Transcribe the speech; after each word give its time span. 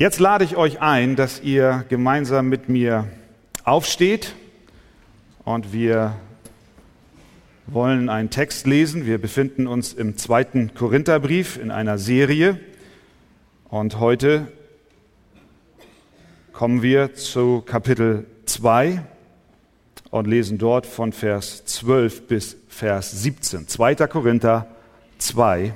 Jetzt 0.00 0.20
lade 0.20 0.44
ich 0.44 0.54
euch 0.54 0.80
ein, 0.80 1.16
dass 1.16 1.40
ihr 1.40 1.84
gemeinsam 1.88 2.48
mit 2.48 2.68
mir 2.68 3.08
aufsteht 3.64 4.36
und 5.44 5.72
wir 5.72 6.14
wollen 7.66 8.08
einen 8.08 8.30
Text 8.30 8.68
lesen. 8.68 9.06
Wir 9.06 9.20
befinden 9.20 9.66
uns 9.66 9.92
im 9.92 10.16
zweiten 10.16 10.72
Korintherbrief 10.72 11.58
in 11.60 11.72
einer 11.72 11.98
Serie 11.98 12.60
und 13.70 13.98
heute 13.98 14.46
kommen 16.52 16.80
wir 16.80 17.14
zu 17.14 17.62
Kapitel 17.62 18.24
2 18.46 19.02
und 20.10 20.28
lesen 20.28 20.58
dort 20.58 20.86
von 20.86 21.12
Vers 21.12 21.64
12 21.64 22.28
bis 22.28 22.56
Vers 22.68 23.20
17. 23.20 23.66
2. 23.66 23.96
Korinther 24.06 24.68
2, 25.18 25.74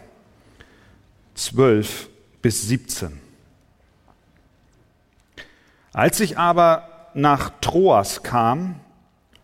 12 1.34 2.08
bis 2.40 2.68
17. 2.68 3.21
Als 5.92 6.20
ich 6.20 6.38
aber 6.38 7.10
nach 7.14 7.50
Troas 7.60 8.22
kam, 8.22 8.76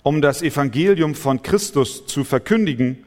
um 0.02 0.22
das 0.22 0.42
Evangelium 0.42 1.14
von 1.14 1.42
Christus 1.42 2.06
zu 2.06 2.24
verkündigen, 2.24 3.04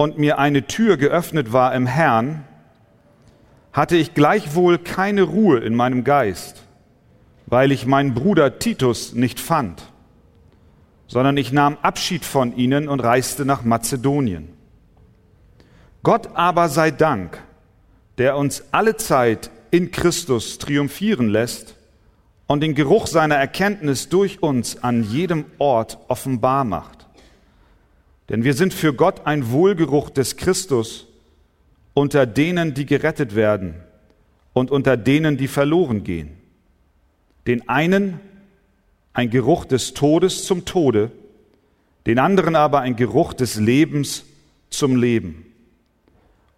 und 0.00 0.16
mir 0.16 0.38
eine 0.38 0.66
Tür 0.66 0.96
geöffnet 0.96 1.52
war 1.52 1.74
im 1.74 1.84
Herrn, 1.84 2.46
hatte 3.70 3.96
ich 3.96 4.14
gleichwohl 4.14 4.78
keine 4.78 5.24
Ruhe 5.24 5.58
in 5.58 5.74
meinem 5.74 6.04
Geist, 6.04 6.62
weil 7.44 7.70
ich 7.70 7.84
meinen 7.84 8.14
Bruder 8.14 8.58
Titus 8.58 9.12
nicht 9.12 9.38
fand, 9.38 9.82
sondern 11.06 11.36
ich 11.36 11.52
nahm 11.52 11.76
Abschied 11.82 12.24
von 12.24 12.56
ihnen 12.56 12.88
und 12.88 13.00
reiste 13.00 13.44
nach 13.44 13.62
Mazedonien. 13.62 14.48
Gott 16.02 16.30
aber 16.32 16.70
sei 16.70 16.90
Dank, 16.90 17.38
der 18.16 18.38
uns 18.38 18.64
alle 18.72 18.96
Zeit 18.96 19.50
in 19.70 19.90
Christus 19.90 20.56
triumphieren 20.56 21.28
lässt, 21.28 21.74
und 22.50 22.62
den 22.62 22.74
Geruch 22.74 23.06
seiner 23.06 23.36
Erkenntnis 23.36 24.08
durch 24.08 24.42
uns 24.42 24.82
an 24.82 25.04
jedem 25.04 25.44
Ort 25.58 25.98
offenbar 26.08 26.64
macht. 26.64 27.06
Denn 28.28 28.42
wir 28.42 28.54
sind 28.54 28.74
für 28.74 28.92
Gott 28.92 29.24
ein 29.24 29.52
Wohlgeruch 29.52 30.10
des 30.10 30.36
Christus 30.36 31.06
unter 31.94 32.26
denen, 32.26 32.74
die 32.74 32.86
gerettet 32.86 33.36
werden 33.36 33.76
und 34.52 34.72
unter 34.72 34.96
denen, 34.96 35.36
die 35.36 35.46
verloren 35.46 36.02
gehen. 36.02 36.30
Den 37.46 37.68
einen 37.68 38.18
ein 39.12 39.30
Geruch 39.30 39.64
des 39.64 39.94
Todes 39.94 40.44
zum 40.44 40.64
Tode, 40.64 41.12
den 42.06 42.18
anderen 42.18 42.56
aber 42.56 42.80
ein 42.80 42.96
Geruch 42.96 43.32
des 43.32 43.60
Lebens 43.60 44.24
zum 44.70 44.96
Leben. 44.96 45.46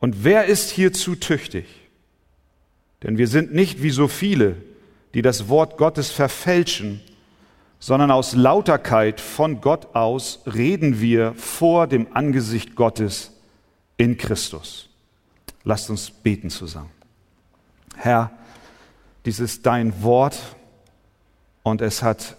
Und 0.01 0.25
wer 0.25 0.47
ist 0.47 0.71
hierzu 0.71 1.17
tüchtig? 1.17 1.67
Denn 3.03 3.19
wir 3.19 3.29
sind 3.29 3.53
nicht 3.53 3.83
wie 3.83 3.91
so 3.91 4.09
viele, 4.09 4.57
die 5.15 5.23
das 5.23 5.49
Wort 5.49 5.77
Gottes 5.77 6.11
verfälschen, 6.11 7.01
sondern 7.79 8.11
aus 8.11 8.35
Lauterkeit 8.35 9.21
von 9.21 9.61
Gott 9.61 9.95
aus 9.95 10.41
reden 10.47 11.01
wir 11.01 11.35
vor 11.35 11.87
dem 11.87 12.07
Angesicht 12.15 12.77
Gottes 12.77 13.33
in 13.97 14.17
Christus. 14.17 14.89
Lasst 15.65 15.91
uns 15.91 16.11
beten 16.11 16.51
zusammen. 16.51 16.91
Herr, 17.97 18.31
dies 19.25 19.41
ist 19.41 19.67
dein 19.67 20.03
Wort 20.03 20.39
und 21.63 21.81
es 21.81 22.03
hat 22.03 22.37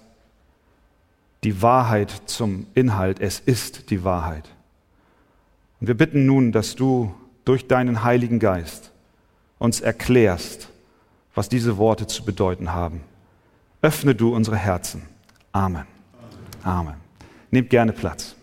die 1.43 1.61
Wahrheit 1.61 2.11
zum 2.25 2.67
Inhalt. 2.73 3.19
Es 3.19 3.39
ist 3.39 3.89
die 3.89 4.03
Wahrheit. 4.03 4.49
Und 5.79 5.87
wir 5.87 5.95
bitten 5.95 6.25
nun, 6.25 6.51
dass 6.51 6.75
du 6.75 7.13
durch 7.45 7.67
deinen 7.67 8.03
Heiligen 8.03 8.39
Geist 8.39 8.91
uns 9.59 9.81
erklärst, 9.81 10.69
was 11.33 11.49
diese 11.49 11.77
Worte 11.77 12.07
zu 12.07 12.23
bedeuten 12.23 12.73
haben. 12.73 13.01
Öffne 13.81 14.15
du 14.15 14.33
unsere 14.33 14.57
Herzen. 14.57 15.03
Amen. 15.51 15.85
Amen. 16.63 16.95
Nehmt 17.51 17.69
gerne 17.69 17.91
Platz. 17.91 18.35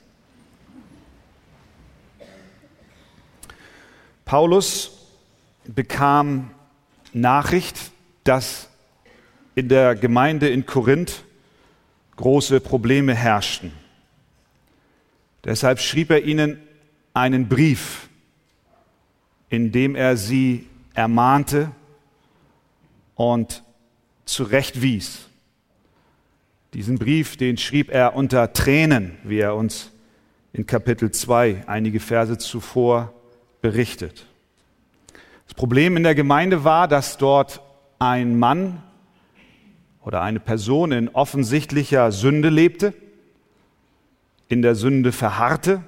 Paulus 4.25 4.93
bekam 5.65 6.51
Nachricht, 7.13 7.91
dass 8.25 8.69
in 9.55 9.69
der 9.69 9.95
Gemeinde 9.95 10.49
in 10.49 10.67
Korinth 10.67 11.25
große 12.17 12.61
Probleme 12.61 13.15
herrschten. 13.15 13.73
Deshalb 15.45 15.81
schrieb 15.81 16.11
er 16.11 16.23
ihnen 16.23 16.61
einen 17.15 17.49
Brief, 17.49 18.09
in 19.49 19.73
dem 19.73 19.97
er 19.97 20.17
sie 20.17 20.69
ermahnte, 20.95 21.73
und 23.21 23.65
zurechtwies. 24.25 25.27
Diesen 26.73 26.99
Brief, 26.99 27.37
den 27.37 27.59
schrieb 27.59 27.91
er 27.91 28.17
unter 28.17 28.55
Tränen, 28.55 29.19
wie 29.25 29.41
er 29.41 29.57
uns 29.57 29.91
in 30.55 30.65
Kapitel 30.65 31.11
2 31.11 31.65
einige 31.67 32.01
Verse 32.01 32.39
zuvor 32.39 33.13
berichtet. 33.61 34.25
Das 35.47 35.53
Problem 35.53 35.99
in 35.99 36.03
der 36.03 36.15
Gemeinde 36.15 36.65
war, 36.65 36.89
dass 36.89 37.19
dort 37.19 37.61
ein 37.99 38.39
Mann 38.39 38.83
oder 40.01 40.23
eine 40.23 40.41
Person 40.41 40.91
in 40.91 41.11
offensichtlicher 41.11 42.13
Sünde 42.13 42.49
lebte, 42.49 42.95
in 44.49 44.63
der 44.63 44.75
Sünde 44.75 45.13
verharrte. 45.13 45.83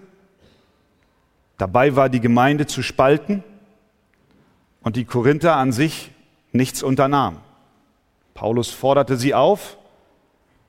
Dabei 1.56 1.96
war 1.96 2.10
die 2.10 2.20
Gemeinde 2.20 2.66
zu 2.66 2.82
spalten 2.82 3.42
und 4.82 4.96
die 4.96 5.06
Korinther 5.06 5.56
an 5.56 5.72
sich 5.72 6.11
nichts 6.52 6.82
unternahm. 6.82 7.40
Paulus 8.34 8.70
forderte 8.70 9.16
sie 9.16 9.34
auf, 9.34 9.78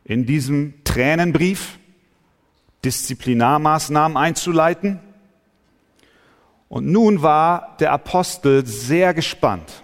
in 0.03 0.25
diesem 0.25 0.83
Tränenbrief 0.83 1.77
Disziplinarmaßnahmen 2.83 4.17
einzuleiten. 4.17 4.99
Und 6.67 6.87
nun 6.87 7.21
war 7.21 7.77
der 7.79 7.91
Apostel 7.91 8.65
sehr 8.65 9.13
gespannt. 9.13 9.83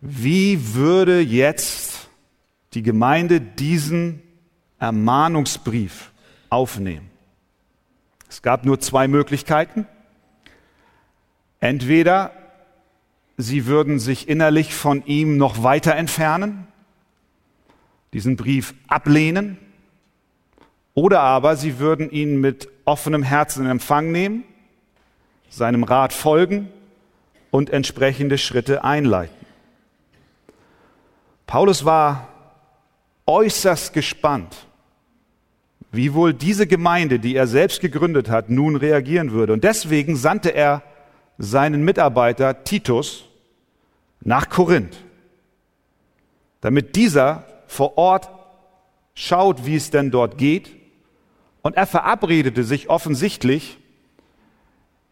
Wie 0.00 0.74
würde 0.74 1.20
jetzt 1.20 2.08
die 2.74 2.82
Gemeinde 2.82 3.40
diesen 3.40 4.22
Ermahnungsbrief 4.78 6.12
aufnehmen? 6.50 7.10
Es 8.28 8.42
gab 8.42 8.64
nur 8.64 8.78
zwei 8.78 9.08
Möglichkeiten. 9.08 9.86
Entweder 11.60 12.30
sie 13.38 13.66
würden 13.66 14.00
sich 14.00 14.28
innerlich 14.28 14.74
von 14.74 15.06
ihm 15.06 15.36
noch 15.38 15.62
weiter 15.62 15.94
entfernen, 15.94 16.66
diesen 18.12 18.36
Brief 18.36 18.74
ablehnen, 18.88 19.56
oder 20.92 21.20
aber 21.20 21.54
sie 21.56 21.78
würden 21.78 22.10
ihn 22.10 22.40
mit 22.40 22.68
offenem 22.84 23.22
Herzen 23.22 23.64
in 23.64 23.70
Empfang 23.70 24.10
nehmen, 24.10 24.42
seinem 25.48 25.84
Rat 25.84 26.12
folgen 26.12 26.68
und 27.52 27.70
entsprechende 27.70 28.36
Schritte 28.36 28.82
einleiten. 28.82 29.46
Paulus 31.46 31.84
war 31.84 32.28
äußerst 33.26 33.92
gespannt, 33.92 34.66
wie 35.92 36.12
wohl 36.12 36.34
diese 36.34 36.66
Gemeinde, 36.66 37.20
die 37.20 37.36
er 37.36 37.46
selbst 37.46 37.80
gegründet 37.80 38.28
hat, 38.28 38.50
nun 38.50 38.74
reagieren 38.74 39.30
würde. 39.30 39.52
Und 39.52 39.64
deswegen 39.64 40.16
sandte 40.16 40.50
er 40.50 40.82
seinen 41.38 41.84
Mitarbeiter 41.84 42.64
Titus 42.64 43.27
nach 44.20 44.48
Korinth, 44.48 44.96
damit 46.60 46.96
dieser 46.96 47.44
vor 47.66 47.98
Ort 47.98 48.28
schaut, 49.14 49.66
wie 49.66 49.76
es 49.76 49.90
denn 49.90 50.10
dort 50.10 50.38
geht. 50.38 50.74
Und 51.62 51.76
er 51.76 51.86
verabredete 51.86 52.64
sich 52.64 52.88
offensichtlich 52.88 53.78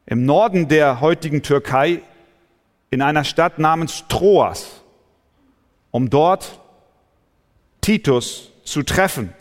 im 0.07 0.25
Norden 0.25 0.69
der 0.69 1.01
heutigen 1.01 1.43
Türkei 1.43 2.03
in 2.91 3.03
einer 3.03 3.25
Stadt 3.25 3.59
namens 3.59 4.05
Troas, 4.09 4.83
um 5.91 6.09
dort 6.09 6.61
Titus 7.81 8.53
zu 8.65 8.83
treffen 8.83 9.33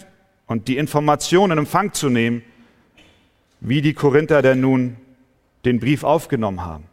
und 0.48 0.68
die 0.68 0.78
Informationen 0.78 1.54
in 1.54 1.60
Empfang 1.60 1.94
zu 1.94 2.10
nehmen, 2.10 2.44
wie 3.60 3.82
die 3.82 3.94
Korinther 3.94 4.42
denn 4.42 4.62
nun 4.62 4.98
den 5.64 5.80
Brief 5.80 6.04
aufgenommen 6.04 6.66
haben. 6.66 6.86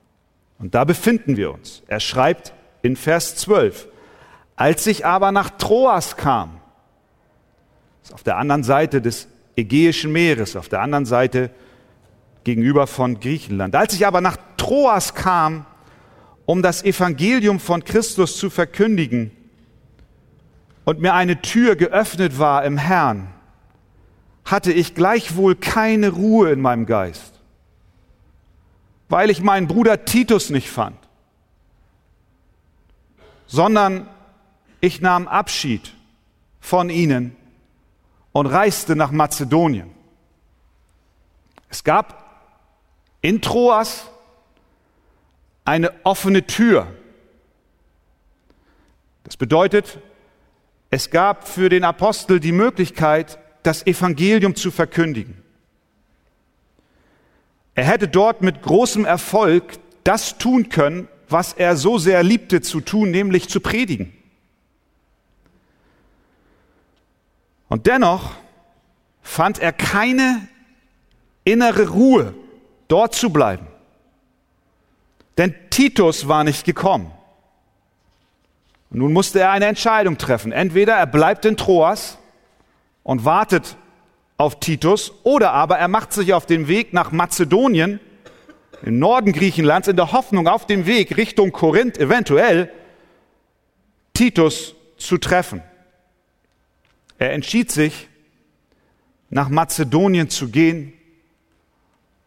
Und 0.59 0.75
da 0.75 0.85
befinden 0.85 1.37
wir 1.37 1.53
uns. 1.53 1.83
Er 1.89 2.01
schreibt 2.01 2.55
in 2.83 2.97
Vers 2.97 3.37
12. 3.37 3.89
Als 4.57 4.87
ich 4.87 5.07
aber 5.07 5.33
nach 5.33 5.51
Troas 5.51 6.17
kam, 6.17 6.61
ist 8.03 8.13
auf 8.13 8.23
der 8.23 8.37
anderen 8.37 8.65
Seite 8.65 9.01
des 9.01 9.29
Ägäischen 9.57 10.13
Meeres, 10.13 10.57
auf 10.57 10.69
der 10.69 10.81
anderen 10.81 11.07
Seite 11.07 11.51
gegenüber 12.45 12.87
von 12.87 13.21
Griechenland. 13.21 13.77
Als 13.77 13.95
ich 13.95 14.07
aber 14.07 14.21
nach 14.21 14.37
Troas 14.57 15.15
kam, 15.15 15.67
um 16.47 16.63
das 16.63 16.85
Evangelium 16.85 17.61
von 17.61 17.85
Christus 17.85 18.37
zu 18.37 18.51
verkündigen 18.51 19.31
und 20.85 21.01
mir 21.01 21.15
eine 21.15 21.41
Tür 21.41 21.77
geöffnet 21.77 22.39
war 22.39 22.65
im 22.65 22.79
Herrn, 22.79 23.29
hatte 24.45 24.73
ich 24.73 24.95
gleichwohl 24.95 25.55
keine 25.55 26.11
Ruhe 26.11 26.51
in 26.51 26.61
meinem 26.61 26.87
Geist, 26.87 27.41
weil 29.09 29.31
ich 29.31 29.43
meinen 29.43 29.69
Bruder 29.69 30.05
Titus 30.05 30.51
nicht 30.51 30.69
fand. 30.69 30.97
Sondern 33.47 34.09
ich 34.81 35.01
nahm 35.01 35.29
Abschied 35.29 35.93
von 36.61 36.91
ihnen 36.91 37.37
und 38.33 38.47
reiste 38.47 38.97
nach 38.97 39.11
Mazedonien. 39.11 39.91
Es 41.69 41.85
gab 41.85 42.23
in 43.21 43.41
Troas 43.41 44.11
eine 45.65 45.93
offene 46.05 46.47
Tür. 46.47 46.89
Das 49.25 49.37
bedeutet, 49.37 49.99
es 50.91 51.11
gab 51.11 51.49
für 51.49 51.69
den 51.69 51.85
Apostel 51.85 52.41
die 52.41 52.53
Möglichkeit, 52.53 53.39
das 53.63 53.87
Evangelium 53.87 54.57
zu 54.57 54.71
verkündigen. 54.71 55.43
Er 57.75 57.85
hätte 57.85 58.09
dort 58.09 58.43
mit 58.43 58.61
großem 58.61 59.05
Erfolg 59.05 59.79
das 60.05 60.37
tun 60.37 60.69
können, 60.69 61.09
was 61.33 61.53
er 61.53 61.77
so 61.77 61.99
sehr 61.99 62.23
liebte 62.23 62.61
zu 62.61 62.81
tun, 62.81 63.11
nämlich 63.11 63.49
zu 63.49 63.61
predigen. 63.61 64.13
Und 67.69 67.87
dennoch 67.87 68.33
fand 69.23 69.59
er 69.59 69.73
keine 69.73 70.47
innere 71.45 71.89
Ruhe, 71.89 72.35
dort 72.89 73.15
zu 73.15 73.31
bleiben. 73.31 73.67
Denn 75.39 75.55
Titus 75.71 76.29
war 76.29 76.45
nicht 76.45 76.65
gekommen. 76.65 77.11
Und 78.91 78.99
nun 78.99 79.13
musste 79.13 79.41
er 79.41 79.51
eine 79.51 79.65
Entscheidung 79.67 80.19
treffen. 80.19 80.53
Entweder 80.53 80.95
er 80.95 81.07
bleibt 81.07 81.47
in 81.47 81.57
Troas 81.57 82.19
und 83.03 83.25
wartet 83.25 83.77
auf 84.37 84.61
Titus, 84.61 85.13
oder 85.23 85.53
aber 85.53 85.79
er 85.79 85.89
macht 85.89 86.13
sich 86.13 86.35
auf 86.35 86.45
den 86.47 86.69
Weg 86.69 86.93
nach 86.93 87.13
Mazedonien, 87.13 88.01
im 88.83 88.99
Norden 88.99 89.33
Griechenlands, 89.33 89.89
in 89.89 89.97
der 89.97 90.13
Hoffnung 90.13 90.49
auf 90.49 90.67
dem 90.67 90.87
Weg 90.87 91.17
Richtung 91.17 91.53
Korinth 91.53 91.99
eventuell 91.99 92.73
Titus 94.13 94.75
zu 94.97 95.19
treffen. 95.19 95.63
Er 97.19 97.33
entschied 97.33 97.71
sich, 97.71 98.09
nach 99.31 99.49
Mazedonien 99.49 100.29
zu 100.29 100.51
gehen 100.51 100.93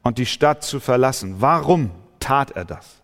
und 0.01 0.17
die 0.17 0.25
Stadt 0.25 0.63
zu 0.63 0.79
verlassen. 0.79 1.35
Warum 1.39 1.91
tat 2.19 2.51
er 2.51 2.65
das? 2.65 3.01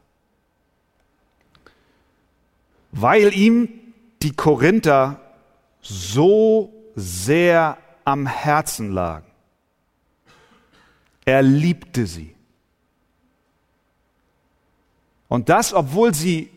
Weil 2.92 3.34
ihm 3.36 3.70
die 4.24 4.32
Korinther 4.32 5.22
so 5.82 6.74
sehr 6.96 7.78
am 8.06 8.26
Herzen 8.26 8.92
lagen. 8.92 9.28
Er 11.26 11.44
liebte 11.44 12.08
sie. 12.08 12.36
Und 15.32 15.48
das, 15.48 15.74
obwohl 15.74 16.14
sie 16.14 16.50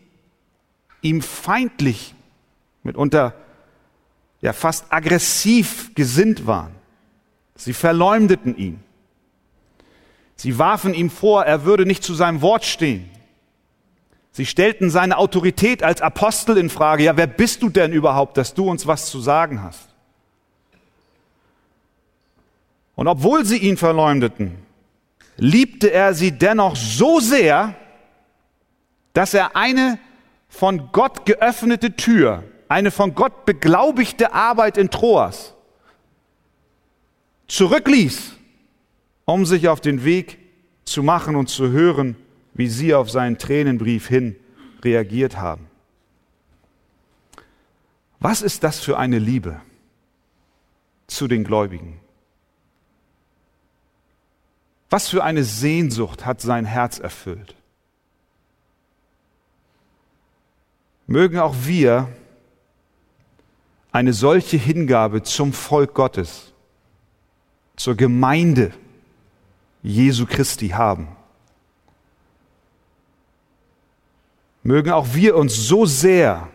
ihm 1.01 1.21
feindlich, 1.21 2.13
mitunter 2.83 3.33
ja 4.41 4.51
fast 4.51 4.91
aggressiv 4.91 5.95
gesinnt 5.95 6.45
waren. 6.45 6.75
Sie 7.55 7.71
verleumdeten 7.71 8.57
ihn. 8.57 8.83
Sie 10.35 10.59
warfen 10.59 10.93
ihm 10.93 11.09
vor, 11.09 11.45
er 11.45 11.63
würde 11.63 11.85
nicht 11.85 12.03
zu 12.03 12.13
seinem 12.13 12.41
Wort 12.41 12.65
stehen. 12.65 13.09
Sie 14.33 14.45
stellten 14.45 14.89
seine 14.89 15.19
Autorität 15.19 15.81
als 15.81 16.01
Apostel 16.01 16.57
in 16.57 16.69
Frage. 16.69 17.05
Ja, 17.05 17.15
wer 17.15 17.27
bist 17.27 17.61
du 17.61 17.69
denn 17.69 17.93
überhaupt, 17.93 18.35
dass 18.35 18.55
du 18.55 18.69
uns 18.69 18.85
was 18.85 19.09
zu 19.09 19.21
sagen 19.21 19.63
hast? 19.63 19.87
Und 22.95 23.07
obwohl 23.07 23.45
sie 23.45 23.59
ihn 23.59 23.77
verleumdeten, 23.77 24.57
liebte 25.37 25.93
er 25.93 26.13
sie 26.13 26.33
dennoch 26.33 26.75
so 26.75 27.21
sehr, 27.21 27.73
dass 29.15 29.33
er 29.33 29.55
eine 29.55 29.97
von 30.49 30.91
Gott 30.91 31.25
geöffnete 31.25 31.95
Tür, 31.95 32.43
eine 32.67 32.91
von 32.91 33.15
Gott 33.15 33.45
beglaubigte 33.45 34.33
Arbeit 34.33 34.77
in 34.77 34.91
Troas 34.91 35.53
zurückließ, 37.47 38.33
um 39.23 39.45
sich 39.45 39.69
auf 39.69 39.79
den 39.79 40.03
Weg 40.03 40.37
zu 40.83 41.01
machen 41.01 41.35
und 41.35 41.47
zu 41.47 41.69
hören, 41.69 42.17
wie 42.53 42.67
sie 42.67 42.93
auf 42.93 43.09
seinen 43.09 43.37
Tränenbrief 43.37 44.07
hin 44.07 44.35
reagiert 44.83 45.37
haben. 45.37 45.67
Was 48.19 48.41
ist 48.41 48.63
das 48.63 48.79
für 48.79 48.97
eine 48.97 49.19
Liebe 49.19 49.61
zu 51.07 51.27
den 51.27 51.43
Gläubigen? 51.43 52.01
Was 54.89 55.07
für 55.07 55.23
eine 55.23 55.43
Sehnsucht 55.43 56.25
hat 56.25 56.41
sein 56.41 56.65
Herz 56.65 56.99
erfüllt? 56.99 57.55
Mögen 61.07 61.39
auch 61.39 61.55
wir 61.63 62.09
eine 63.91 64.13
solche 64.13 64.57
Hingabe 64.57 65.23
zum 65.23 65.53
Volk 65.53 65.93
Gottes, 65.93 66.53
zur 67.75 67.95
Gemeinde 67.95 68.73
Jesu 69.83 70.25
Christi 70.25 70.69
haben. 70.69 71.07
Mögen 74.63 74.91
auch 74.91 75.13
wir 75.13 75.37
uns 75.37 75.55
so 75.55 75.85
sehr 75.85 76.49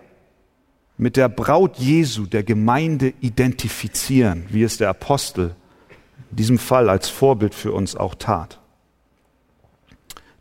mit 0.99 1.17
der 1.17 1.29
Braut 1.29 1.79
Jesu, 1.79 2.27
der 2.27 2.43
Gemeinde, 2.43 3.15
identifizieren, 3.21 4.47
wie 4.51 4.65
es 4.65 4.77
der 4.77 4.91
Apostel 4.91 5.55
in 6.31 6.37
diesem 6.37 6.59
Fall 6.59 6.91
als 6.91 7.09
Vorbild 7.09 7.55
für 7.55 7.73
uns 7.73 7.97
auch 7.97 8.17
tat. 8.17 8.59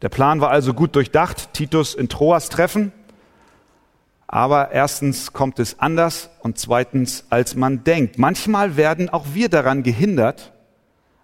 Der 0.02 0.10
Plan 0.10 0.42
war 0.42 0.50
also 0.50 0.74
gut 0.74 0.96
durchdacht, 0.96 1.54
Titus 1.54 1.94
in 1.94 2.10
Troas 2.10 2.50
treffen, 2.50 2.92
aber 4.32 4.70
erstens 4.70 5.34
kommt 5.34 5.58
es 5.58 5.80
anders 5.80 6.30
und 6.42 6.60
zweitens, 6.60 7.26
als 7.32 7.56
man 7.56 7.84
denkt. 7.84 8.20
Manchmal 8.20 8.78
werden 8.78 9.10
auch 9.10 9.26
wir 9.34 9.50
daran 9.50 9.82
gehindert, 9.82 10.54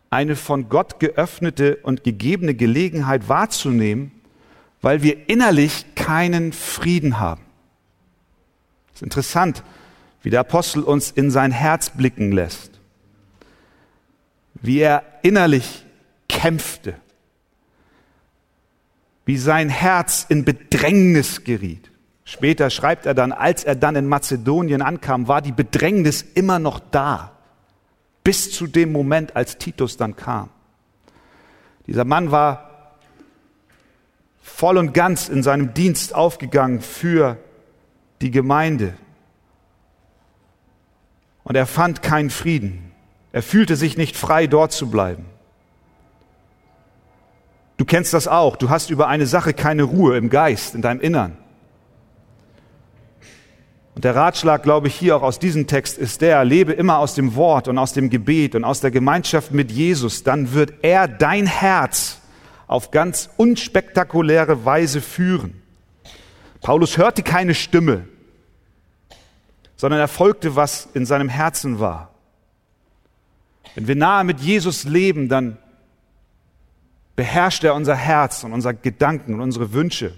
eine 0.10 0.36
von 0.36 0.70
Gott 0.70 1.00
geöffnete 1.00 1.76
und 1.84 2.04
gegebene 2.04 2.56
Gelegenheit 2.56 3.30
wahrzunehmen, 3.30 4.12
weil 4.82 5.04
wir 5.04 5.30
innerlich 5.30 5.86
keinen 5.94 6.52
Frieden 6.52 7.20
haben. 7.20 7.44
Es 8.88 8.96
ist 8.96 9.04
interessant, 9.04 9.64
wie 10.24 10.32
der 10.32 10.40
Apostel 10.40 10.82
uns 10.82 11.12
in 11.12 11.30
sein 11.30 11.52
Herz 11.52 11.92
blicken 11.92 12.32
lässt, 12.32 12.80
wie 14.56 14.80
er 14.80 15.04
innerlich 15.22 15.86
kämpfte, 16.28 16.96
wie 19.26 19.38
sein 19.38 19.70
Herz 19.70 20.26
in 20.28 20.44
Bedrängnis 20.44 21.44
geriet. 21.44 21.92
Später 22.26 22.72
schreibt 22.72 23.06
er 23.06 23.14
dann, 23.14 23.32
als 23.32 23.64
er 23.64 23.76
dann 23.76 23.96
in 23.96 24.08
Mazedonien 24.08 24.82
ankam, 24.82 25.28
war 25.28 25.42
die 25.42 25.52
Bedrängnis 25.52 26.24
immer 26.24 26.58
noch 26.58 26.80
da 26.92 27.32
bis 28.24 28.52
zu 28.52 28.66
dem 28.66 28.92
Moment, 28.92 29.36
als 29.36 29.60
Titus 29.60 29.96
dann 29.98 30.16
kam. 30.16 30.50
Dieser 31.86 32.04
Mann 32.04 32.32
war 32.32 32.98
voll 34.42 34.78
und 34.78 34.94
ganz 34.94 35.30
in 35.30 35.44
seinem 35.44 35.76
Dienst 35.76 36.16
aufgegangen 36.16 36.82
für 36.82 37.38
die 38.22 38.32
Gemeinde. 38.32 38.96
Und 41.44 41.56
er 41.56 41.68
fand 41.68 42.02
keinen 42.02 42.32
Frieden. 42.32 42.92
Er 43.32 43.44
fühlte 43.44 43.76
sich 43.76 43.96
nicht 43.96 44.18
frei, 44.18 44.48
dort 44.48 44.72
zu 44.72 44.90
bleiben. 44.90 45.26
Du 47.78 47.86
kennst 47.86 48.14
das 48.16 48.28
auch. 48.28 48.56
Du 48.56 48.72
hast 48.72 48.90
über 48.90 49.08
eine 49.08 49.28
Sache 49.28 49.54
keine 49.54 49.84
Ruhe 49.84 50.18
im 50.18 50.32
Geist, 50.32 50.74
in 50.74 50.82
deinem 50.82 51.02
Innern. 51.02 51.38
Und 53.96 54.04
der 54.04 54.14
Ratschlag, 54.14 54.62
glaube 54.64 54.88
ich, 54.88 54.96
hier 54.96 55.16
auch 55.16 55.22
aus 55.22 55.40
diesem 55.40 55.68
Text 55.68 55.98
ist 55.98 56.20
der, 56.20 56.44
lebe 56.44 56.74
immer 56.74 57.00
aus 57.00 57.16
dem 57.16 57.36
Wort 57.36 57.70
und 57.70 57.78
aus 57.78 57.94
dem 57.94 58.10
Gebet 58.10 58.54
und 58.54 58.66
aus 58.66 58.82
der 58.82 58.92
Gemeinschaft 58.92 59.52
mit 59.52 59.72
Jesus, 59.72 60.24
dann 60.24 60.54
wird 60.54 60.74
er 60.82 61.08
dein 61.08 61.48
Herz 61.48 62.20
auf 62.68 62.92
ganz 62.92 63.30
unspektakuläre 63.38 64.66
Weise 64.66 65.00
führen. 65.00 65.62
Paulus 66.62 66.98
hörte 66.98 67.24
keine 67.24 67.54
Stimme, 67.54 68.06
sondern 69.78 70.02
er 70.02 70.10
folgte, 70.10 70.58
was 70.58 70.90
in 70.94 71.06
seinem 71.06 71.30
Herzen 71.30 71.80
war. 71.80 72.12
Wenn 73.76 73.88
wir 73.88 73.96
nahe 73.96 74.26
mit 74.26 74.42
Jesus 74.42 74.84
leben, 74.84 75.30
dann 75.30 75.58
beherrscht 77.16 77.64
er 77.64 77.76
unser 77.76 77.96
Herz 77.96 78.44
und 78.44 78.52
unser 78.52 78.74
Gedanken 78.74 79.36
und 79.36 79.42
unsere 79.42 79.72
Wünsche. 79.72 80.14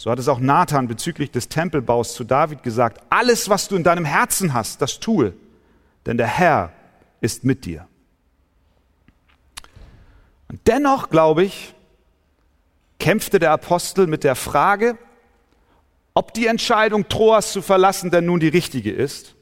So 0.00 0.10
hat 0.10 0.18
es 0.18 0.28
auch 0.28 0.40
Nathan 0.40 0.88
bezüglich 0.88 1.30
des 1.30 1.50
Tempelbaus 1.50 2.14
zu 2.14 2.24
David 2.24 2.62
gesagt, 2.62 3.02
alles, 3.10 3.50
was 3.50 3.68
du 3.68 3.76
in 3.76 3.84
deinem 3.84 4.06
Herzen 4.06 4.54
hast, 4.54 4.80
das 4.80 4.98
tue, 4.98 5.34
denn 6.06 6.16
der 6.16 6.26
Herr 6.26 6.72
ist 7.20 7.44
mit 7.44 7.66
dir. 7.66 7.86
Und 10.48 10.58
dennoch, 10.66 11.10
glaube 11.10 11.44
ich, 11.44 11.74
kämpfte 12.98 13.38
der 13.38 13.50
Apostel 13.50 14.06
mit 14.06 14.24
der 14.24 14.36
Frage, 14.36 14.96
ob 16.14 16.32
die 16.32 16.46
Entscheidung, 16.46 17.06
Troas 17.10 17.52
zu 17.52 17.60
verlassen, 17.60 18.10
denn 18.10 18.24
nun 18.24 18.40
die 18.40 18.48
richtige 18.48 18.92
ist. 18.92 19.34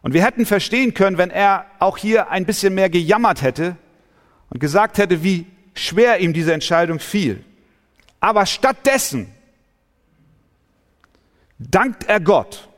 Und 0.00 0.14
wir 0.14 0.24
hätten 0.24 0.46
verstehen 0.46 0.94
können, 0.94 1.18
wenn 1.18 1.30
er 1.30 1.66
auch 1.78 1.98
hier 1.98 2.30
ein 2.30 2.46
bisschen 2.46 2.74
mehr 2.74 2.88
gejammert 2.88 3.42
hätte 3.42 3.76
und 4.48 4.60
gesagt 4.60 4.96
hätte, 4.96 5.22
wie 5.22 5.44
schwer 5.74 6.20
ihm 6.20 6.32
diese 6.32 6.54
Entscheidung 6.54 7.00
fiel. 7.00 7.44
Aber 8.26 8.44
stattdessen 8.44 9.32
dankt 11.60 12.08
er 12.08 12.18
Gott. 12.18 12.68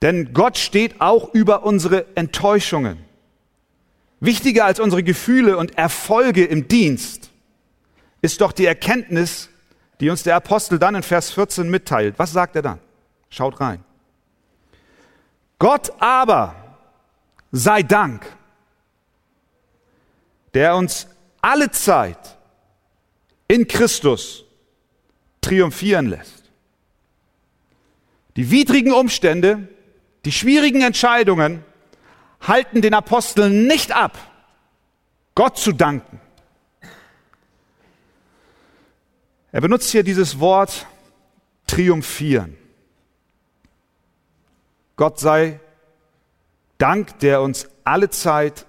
Denn 0.00 0.32
Gott 0.32 0.56
steht 0.56 1.00
auch 1.00 1.34
über 1.34 1.64
unsere 1.64 2.16
Enttäuschungen. 2.16 3.04
Wichtiger 4.20 4.64
als 4.64 4.78
unsere 4.78 5.02
Gefühle 5.02 5.56
und 5.56 5.76
Erfolge 5.76 6.44
im 6.44 6.68
Dienst 6.68 7.32
ist 8.22 8.40
doch 8.42 8.52
die 8.52 8.64
Erkenntnis, 8.64 9.48
die 9.98 10.08
uns 10.08 10.22
der 10.22 10.36
Apostel 10.36 10.78
dann 10.78 10.94
in 10.94 11.02
Vers 11.02 11.32
14 11.32 11.68
mitteilt. 11.68 12.20
Was 12.20 12.30
sagt 12.30 12.54
er 12.54 12.62
dann? 12.62 12.78
Schaut 13.28 13.58
rein. 13.58 13.82
Gott 15.58 15.90
aber 15.98 16.54
sei 17.50 17.82
Dank, 17.82 18.24
der 20.54 20.76
uns 20.76 21.08
alle 21.42 21.72
Zeit 21.72 22.35
in 23.48 23.68
Christus 23.68 24.44
triumphieren 25.40 26.06
lässt. 26.06 26.50
Die 28.36 28.50
widrigen 28.50 28.92
Umstände, 28.92 29.68
die 30.24 30.32
schwierigen 30.32 30.82
Entscheidungen 30.82 31.64
halten 32.40 32.82
den 32.82 32.94
Aposteln 32.94 33.66
nicht 33.66 33.92
ab, 33.92 34.18
Gott 35.34 35.58
zu 35.58 35.72
danken. 35.72 36.20
Er 39.52 39.60
benutzt 39.60 39.90
hier 39.90 40.02
dieses 40.02 40.38
Wort 40.38 40.86
triumphieren. 41.66 42.58
Gott 44.96 45.18
sei 45.20 45.60
Dank, 46.78 47.18
der 47.20 47.40
uns 47.40 47.68
alle 47.84 48.10
Zeit 48.10 48.66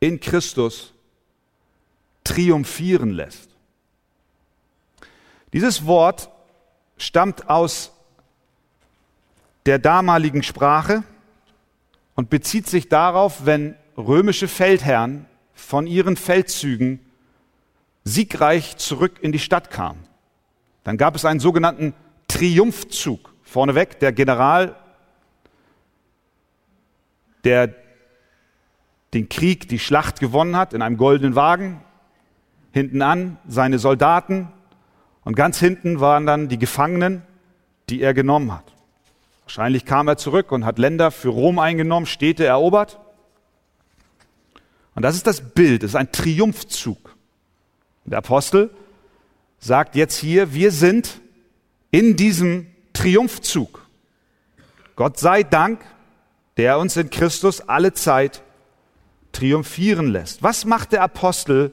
in 0.00 0.20
Christus 0.20 0.92
triumphieren 2.24 3.10
lässt. 3.10 3.47
Dieses 5.52 5.86
Wort 5.86 6.30
stammt 6.96 7.48
aus 7.48 7.92
der 9.66 9.78
damaligen 9.78 10.42
Sprache 10.42 11.02
und 12.14 12.30
bezieht 12.30 12.66
sich 12.66 12.88
darauf, 12.88 13.46
wenn 13.46 13.76
römische 13.96 14.48
Feldherren 14.48 15.26
von 15.54 15.86
ihren 15.86 16.16
Feldzügen 16.16 17.00
siegreich 18.04 18.76
zurück 18.76 19.18
in 19.20 19.32
die 19.32 19.38
Stadt 19.38 19.70
kamen. 19.70 20.04
Dann 20.84 20.96
gab 20.96 21.14
es 21.14 21.24
einen 21.24 21.40
sogenannten 21.40 21.94
Triumphzug. 22.28 23.34
Vorneweg 23.42 23.98
der 24.00 24.12
General, 24.12 24.76
der 27.44 27.74
den 29.14 29.28
Krieg, 29.28 29.68
die 29.68 29.78
Schlacht 29.78 30.20
gewonnen 30.20 30.56
hat, 30.56 30.74
in 30.74 30.82
einem 30.82 30.96
goldenen 30.96 31.34
Wagen. 31.34 31.82
Hinten 32.72 33.00
an 33.00 33.38
seine 33.46 33.78
Soldaten 33.78 34.52
und 35.24 35.34
ganz 35.34 35.58
hinten 35.58 36.00
waren 36.00 36.26
dann 36.26 36.48
die 36.48 36.58
Gefangenen, 36.58 37.22
die 37.88 38.00
er 38.00 38.14
genommen 38.14 38.52
hat. 38.52 38.64
Wahrscheinlich 39.44 39.84
kam 39.84 40.08
er 40.08 40.16
zurück 40.18 40.52
und 40.52 40.64
hat 40.64 40.78
Länder 40.78 41.10
für 41.10 41.30
Rom 41.30 41.58
eingenommen, 41.58 42.06
Städte 42.06 42.44
erobert. 42.44 42.98
Und 44.94 45.02
das 45.02 45.14
ist 45.14 45.26
das 45.26 45.40
Bild, 45.40 45.82
das 45.82 45.90
ist 45.90 45.96
ein 45.96 46.12
Triumphzug. 46.12 47.14
Der 48.04 48.18
Apostel 48.18 48.70
sagt 49.58 49.96
jetzt 49.96 50.16
hier, 50.16 50.54
wir 50.54 50.70
sind 50.70 51.20
in 51.90 52.16
diesem 52.16 52.66
Triumphzug. 52.92 53.86
Gott 54.96 55.18
sei 55.18 55.42
Dank, 55.42 55.80
der 56.56 56.78
uns 56.78 56.96
in 56.96 57.10
Christus 57.10 57.60
alle 57.60 57.92
Zeit 57.92 58.42
triumphieren 59.32 60.08
lässt. 60.08 60.42
Was 60.42 60.64
macht 60.64 60.92
der 60.92 61.02
Apostel 61.02 61.72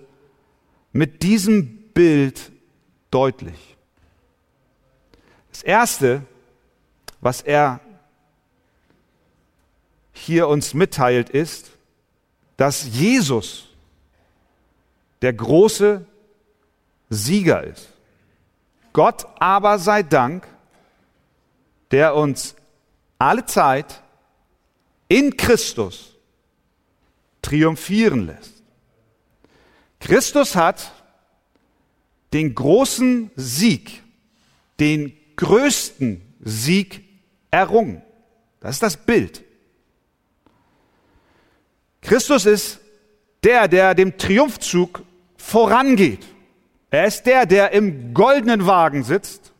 mit 0.92 1.24
diesem 1.24 1.78
Bild 1.94 2.52
deutlich? 3.12 3.78
Das 5.52 5.64
Erste, 5.64 6.24
was 7.22 7.42
er 7.42 7.80
hier 10.12 10.48
uns 10.48 10.74
mitteilt, 10.74 11.30
ist, 11.30 11.72
dass 12.58 12.86
Jesus 12.86 13.68
der 15.22 15.34
große 15.34 16.06
Sieger 17.10 17.64
ist. 17.64 17.90
Gott 18.94 19.26
aber 19.40 19.80
sei 19.80 20.04
Dank, 20.04 20.48
der 21.92 22.16
uns 22.16 22.56
alle 23.18 23.46
Zeit 23.46 24.02
in 25.08 25.38
Christus 25.38 26.16
triumphieren 27.42 28.26
lässt. 28.26 28.64
Christus 30.00 30.56
hat 30.56 30.92
den 32.36 32.54
großen 32.54 33.32
Sieg, 33.38 34.04
den 34.82 35.18
größten 35.38 36.22
Sieg 36.42 37.02
errungen. 37.50 38.02
Das 38.60 38.76
ist 38.76 38.84
das 38.84 38.98
Bild. 38.98 39.42
Christus 42.02 42.46
ist 42.46 42.82
der, 43.42 43.70
der 43.70 43.96
dem 43.96 44.18
Triumphzug 44.18 45.04
vorangeht. 45.38 46.28
Er 46.90 47.06
ist 47.06 47.24
der, 47.24 47.46
der 47.46 47.72
im 47.72 48.14
goldenen 48.14 48.68
Wagen 48.68 49.06
sitzt 49.06 49.54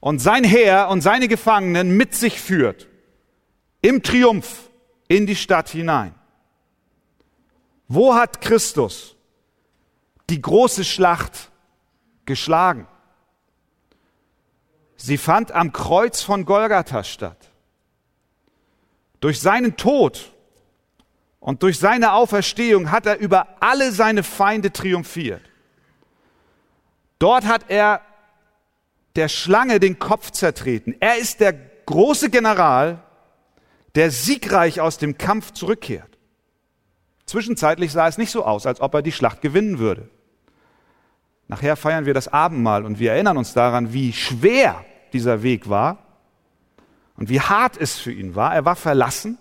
und 0.00 0.20
sein 0.20 0.42
Heer 0.42 0.88
und 0.88 1.02
seine 1.02 1.28
Gefangenen 1.28 1.98
mit 1.98 2.14
sich 2.14 2.40
führt. 2.40 2.88
Im 3.82 4.02
Triumph 4.02 4.70
in 5.06 5.26
die 5.26 5.36
Stadt 5.36 5.68
hinein. 5.68 6.14
Wo 7.88 8.14
hat 8.14 8.40
Christus 8.40 9.16
die 10.30 10.40
große 10.40 10.86
Schlacht 10.86 11.49
geschlagen? 12.30 12.86
Sie 14.96 15.18
fand 15.18 15.52
am 15.52 15.72
Kreuz 15.72 16.22
von 16.22 16.44
Golgatha 16.44 17.04
statt. 17.04 17.50
Durch 19.20 19.40
seinen 19.40 19.76
Tod 19.76 20.32
und 21.40 21.62
durch 21.62 21.78
seine 21.78 22.12
Auferstehung 22.12 22.90
hat 22.90 23.06
er 23.06 23.18
über 23.18 23.48
alle 23.60 23.92
seine 23.92 24.22
Feinde 24.22 24.72
triumphiert. 24.72 25.42
Dort 27.18 27.46
hat 27.46 27.64
er 27.68 28.00
der 29.16 29.28
Schlange 29.28 29.80
den 29.80 29.98
Kopf 29.98 30.30
zertreten. 30.30 30.94
Er 31.00 31.18
ist 31.18 31.40
der 31.40 31.52
große 31.52 32.30
General, 32.30 33.02
der 33.96 34.10
siegreich 34.10 34.80
aus 34.80 34.98
dem 34.98 35.18
Kampf 35.18 35.52
zurückkehrt. 35.52 36.18
Zwischenzeitlich 37.26 37.90
sah 37.92 38.06
es 38.06 38.18
nicht 38.18 38.30
so 38.30 38.44
aus, 38.44 38.66
als 38.66 38.80
ob 38.80 38.94
er 38.94 39.02
die 39.02 39.12
Schlacht 39.12 39.40
gewinnen 39.40 39.78
würde. 39.78 40.08
Nachher 41.50 41.74
feiern 41.74 42.06
wir 42.06 42.14
das 42.14 42.28
Abendmahl 42.28 42.84
und 42.84 43.00
wir 43.00 43.10
erinnern 43.10 43.36
uns 43.36 43.52
daran, 43.52 43.92
wie 43.92 44.12
schwer 44.12 44.84
dieser 45.12 45.42
Weg 45.42 45.68
war 45.68 45.98
und 47.16 47.28
wie 47.28 47.40
hart 47.40 47.76
es 47.76 47.98
für 47.98 48.12
ihn 48.12 48.36
war. 48.36 48.54
Er 48.54 48.64
war 48.64 48.76
verlassen, 48.76 49.36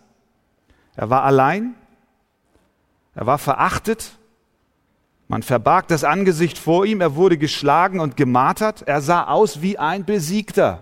er 0.96 1.12
war 1.12 1.22
allein, 1.22 1.76
er 3.14 3.28
war 3.28 3.38
verachtet, 3.38 4.14
man 5.28 5.44
verbarg 5.44 5.88
das 5.88 6.04
Angesicht 6.04 6.58
vor 6.58 6.84
ihm, 6.84 7.00
er 7.00 7.14
wurde 7.14 7.38
geschlagen 7.38 8.00
und 8.00 8.18
gemartert, 8.18 8.82
er 8.88 9.02
sah 9.02 9.26
aus 9.26 9.62
wie 9.62 9.78
ein 9.78 10.04
Besiegter. 10.04 10.82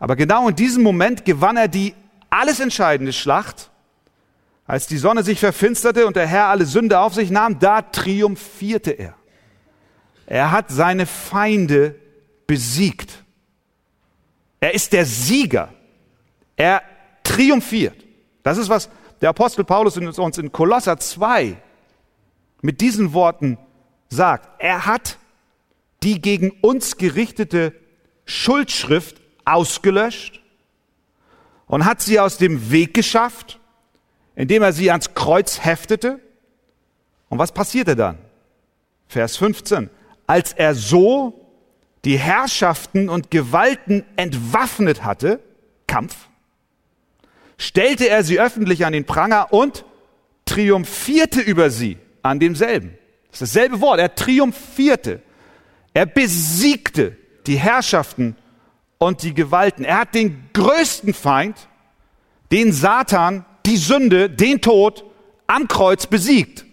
Aber 0.00 0.16
genau 0.16 0.48
in 0.48 0.56
diesem 0.56 0.82
Moment 0.82 1.24
gewann 1.24 1.56
er 1.56 1.68
die 1.68 1.94
alles 2.30 2.58
entscheidende 2.58 3.12
Schlacht. 3.12 3.70
Als 4.66 4.88
die 4.88 4.98
Sonne 4.98 5.22
sich 5.22 5.38
verfinsterte 5.38 6.04
und 6.08 6.16
der 6.16 6.26
Herr 6.26 6.46
alle 6.46 6.66
Sünde 6.66 6.98
auf 6.98 7.14
sich 7.14 7.30
nahm, 7.30 7.60
da 7.60 7.82
triumphierte 7.82 8.90
er. 8.90 9.14
Er 10.26 10.50
hat 10.50 10.70
seine 10.70 11.06
Feinde 11.06 11.96
besiegt. 12.46 13.22
Er 14.60 14.74
ist 14.74 14.92
der 14.92 15.04
Sieger. 15.04 15.72
Er 16.56 16.82
triumphiert. 17.22 17.96
Das 18.42 18.58
ist, 18.58 18.68
was 18.68 18.88
der 19.20 19.30
Apostel 19.30 19.64
Paulus 19.64 19.96
uns 19.96 20.38
in 20.38 20.52
Kolosser 20.52 20.98
2 20.98 21.56
mit 22.60 22.80
diesen 22.80 23.12
Worten 23.12 23.58
sagt. 24.08 24.48
Er 24.60 24.86
hat 24.86 25.18
die 26.02 26.20
gegen 26.20 26.50
uns 26.60 26.96
gerichtete 26.96 27.74
Schuldschrift 28.24 29.20
ausgelöscht 29.44 30.40
und 31.66 31.84
hat 31.84 32.00
sie 32.00 32.20
aus 32.20 32.38
dem 32.38 32.70
Weg 32.70 32.94
geschafft, 32.94 33.58
indem 34.34 34.62
er 34.62 34.72
sie 34.72 34.90
ans 34.90 35.14
Kreuz 35.14 35.64
heftete. 35.64 36.20
Und 37.28 37.38
was 37.38 37.52
passierte 37.52 37.96
dann? 37.96 38.18
Vers 39.08 39.36
15. 39.36 39.90
Als 40.32 40.54
er 40.54 40.74
so 40.74 41.46
die 42.06 42.18
Herrschaften 42.18 43.10
und 43.10 43.30
Gewalten 43.30 44.02
entwaffnet 44.16 45.04
hatte, 45.04 45.40
Kampf, 45.86 46.16
stellte 47.58 48.08
er 48.08 48.24
sie 48.24 48.40
öffentlich 48.40 48.86
an 48.86 48.94
den 48.94 49.04
Pranger 49.04 49.52
und 49.52 49.84
triumphierte 50.46 51.42
über 51.42 51.68
sie 51.68 51.98
an 52.22 52.40
demselben. 52.40 52.96
Das 53.30 53.42
ist 53.42 53.54
dasselbe 53.54 53.82
Wort. 53.82 54.00
Er 54.00 54.14
triumphierte. 54.14 55.20
Er 55.92 56.06
besiegte 56.06 57.14
die 57.46 57.58
Herrschaften 57.58 58.34
und 58.96 59.24
die 59.24 59.34
Gewalten. 59.34 59.84
Er 59.84 59.98
hat 59.98 60.14
den 60.14 60.48
größten 60.54 61.12
Feind, 61.12 61.68
den 62.50 62.72
Satan, 62.72 63.44
die 63.66 63.76
Sünde, 63.76 64.30
den 64.30 64.62
Tod 64.62 65.04
am 65.46 65.68
Kreuz 65.68 66.06
besiegt. 66.06 66.64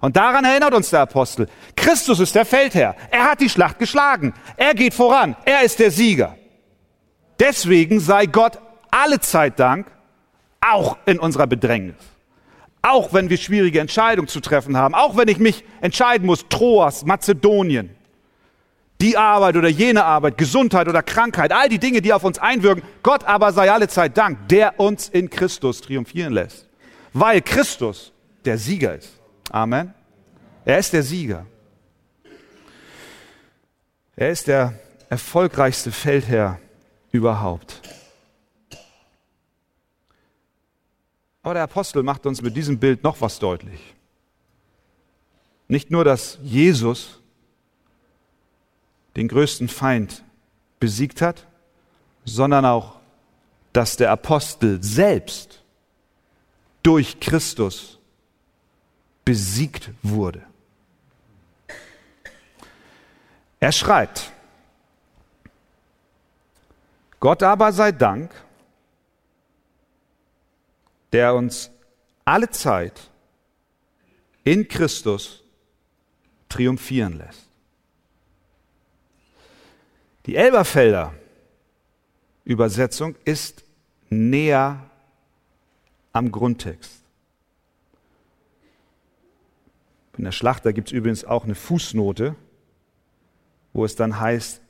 Und 0.00 0.16
daran 0.16 0.44
erinnert 0.44 0.74
uns 0.74 0.90
der 0.90 1.00
Apostel. 1.00 1.46
Christus 1.76 2.20
ist 2.20 2.34
der 2.34 2.46
Feldherr. 2.46 2.96
Er 3.10 3.24
hat 3.24 3.40
die 3.40 3.50
Schlacht 3.50 3.78
geschlagen. 3.78 4.32
Er 4.56 4.74
geht 4.74 4.94
voran. 4.94 5.36
Er 5.44 5.62
ist 5.62 5.78
der 5.78 5.90
Sieger. 5.90 6.36
Deswegen 7.38 8.00
sei 8.00 8.26
Gott 8.26 8.58
alle 8.90 9.20
Zeit 9.20 9.58
Dank, 9.60 9.86
auch 10.60 10.96
in 11.06 11.18
unserer 11.18 11.46
Bedrängnis. 11.46 11.96
Auch 12.82 13.12
wenn 13.12 13.28
wir 13.28 13.36
schwierige 13.36 13.80
Entscheidungen 13.80 14.28
zu 14.28 14.40
treffen 14.40 14.76
haben. 14.76 14.94
Auch 14.94 15.16
wenn 15.16 15.28
ich 15.28 15.38
mich 15.38 15.64
entscheiden 15.82 16.26
muss, 16.26 16.46
Troas, 16.48 17.04
Mazedonien, 17.04 17.90
die 19.02 19.18
Arbeit 19.18 19.56
oder 19.56 19.68
jene 19.68 20.04
Arbeit, 20.04 20.38
Gesundheit 20.38 20.88
oder 20.88 21.02
Krankheit, 21.02 21.52
all 21.52 21.68
die 21.68 21.78
Dinge, 21.78 22.00
die 22.00 22.12
auf 22.12 22.24
uns 22.24 22.38
einwirken. 22.38 22.82
Gott 23.02 23.24
aber 23.24 23.52
sei 23.52 23.70
alle 23.70 23.88
Zeit 23.88 24.16
Dank, 24.16 24.48
der 24.48 24.80
uns 24.80 25.10
in 25.10 25.28
Christus 25.28 25.82
triumphieren 25.82 26.32
lässt. 26.32 26.66
Weil 27.12 27.42
Christus 27.42 28.12
der 28.46 28.56
Sieger 28.56 28.96
ist. 28.96 29.19
Amen. 29.50 29.92
Er 30.64 30.78
ist 30.78 30.92
der 30.92 31.02
Sieger. 31.02 31.44
Er 34.14 34.30
ist 34.30 34.46
der 34.46 34.78
erfolgreichste 35.08 35.90
Feldherr 35.90 36.60
überhaupt. 37.10 37.82
Aber 41.42 41.54
der 41.54 41.64
Apostel 41.64 42.02
macht 42.02 42.26
uns 42.26 42.42
mit 42.42 42.56
diesem 42.56 42.78
Bild 42.78 43.02
noch 43.02 43.20
was 43.20 43.38
deutlich. 43.38 43.80
Nicht 45.68 45.90
nur, 45.90 46.04
dass 46.04 46.38
Jesus 46.42 47.20
den 49.16 49.26
größten 49.26 49.68
Feind 49.68 50.22
besiegt 50.78 51.22
hat, 51.22 51.46
sondern 52.24 52.64
auch, 52.64 53.00
dass 53.72 53.96
der 53.96 54.10
Apostel 54.10 54.82
selbst 54.82 55.62
durch 56.82 57.18
Christus 57.20 57.99
besiegt 59.30 59.90
wurde. 60.02 60.44
Er 63.60 63.70
schreibt, 63.70 64.32
Gott 67.20 67.40
aber 67.44 67.72
sei 67.72 67.92
Dank, 67.92 68.32
der 71.12 71.32
uns 71.32 71.70
alle 72.24 72.50
Zeit 72.50 73.08
in 74.42 74.66
Christus 74.66 75.44
triumphieren 76.48 77.16
lässt. 77.16 77.46
Die 80.26 80.34
Elberfelder 80.34 81.14
Übersetzung 82.44 83.14
ist 83.24 83.62
näher 84.08 84.90
am 86.12 86.32
Grundtext. 86.32 86.99
In 90.20 90.24
der 90.24 90.32
Schlachter 90.32 90.74
gibt 90.74 90.88
es 90.88 90.92
übrigens 90.92 91.24
auch 91.24 91.44
eine 91.44 91.54
Fußnote, 91.54 92.36
wo 93.72 93.86
es 93.86 93.96
dann 93.96 94.20
heißt, 94.20 94.60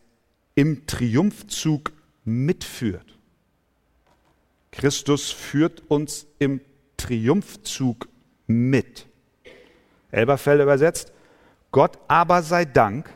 im 0.54 0.87
Triumphzug 0.87 1.90
mitführt. 2.25 3.19
Christus 4.71 5.33
führt 5.33 5.83
uns 5.90 6.28
im 6.38 6.61
Triumphzug 6.97 8.07
mit. 8.47 9.09
Elberfelder 10.12 10.62
übersetzt, 10.62 11.12
Gott 11.73 11.99
aber 12.07 12.45
sei 12.45 12.64
Dank, 12.64 13.12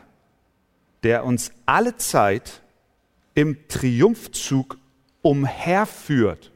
der 1.03 1.23
uns 1.23 1.53
alle 1.65 1.95
Zeit 1.95 2.61
im 3.33 3.65
Triumphzug 3.69 4.77
umherführt 5.21 6.51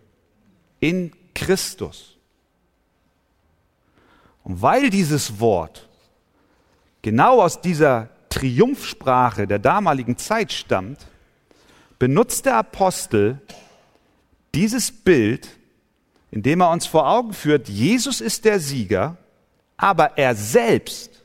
in 0.82 1.14
Christus. 1.34 2.19
Und 4.50 4.64
weil 4.64 4.90
dieses 4.90 5.40
Wort 5.40 5.88
genau 7.04 7.40
aus 7.40 7.62
dieser 7.62 8.10
Triumphsprache 8.30 9.46
der 9.46 9.60
damaligen 9.60 10.18
Zeit 10.18 10.52
stammt, 10.52 11.06
benutzt 12.00 12.48
der 12.48 12.56
Apostel 12.56 13.40
dieses 14.56 14.92
Bild, 14.92 15.56
indem 16.32 16.62
er 16.62 16.72
uns 16.72 16.88
vor 16.88 17.08
Augen 17.08 17.34
führt, 17.34 17.70
Jesus 17.70 18.22
ist 18.22 18.44
der 18.44 18.60
Sieger, 18.60 19.18
aber 19.78 20.18
er 20.18 20.34
selbst 20.34 21.24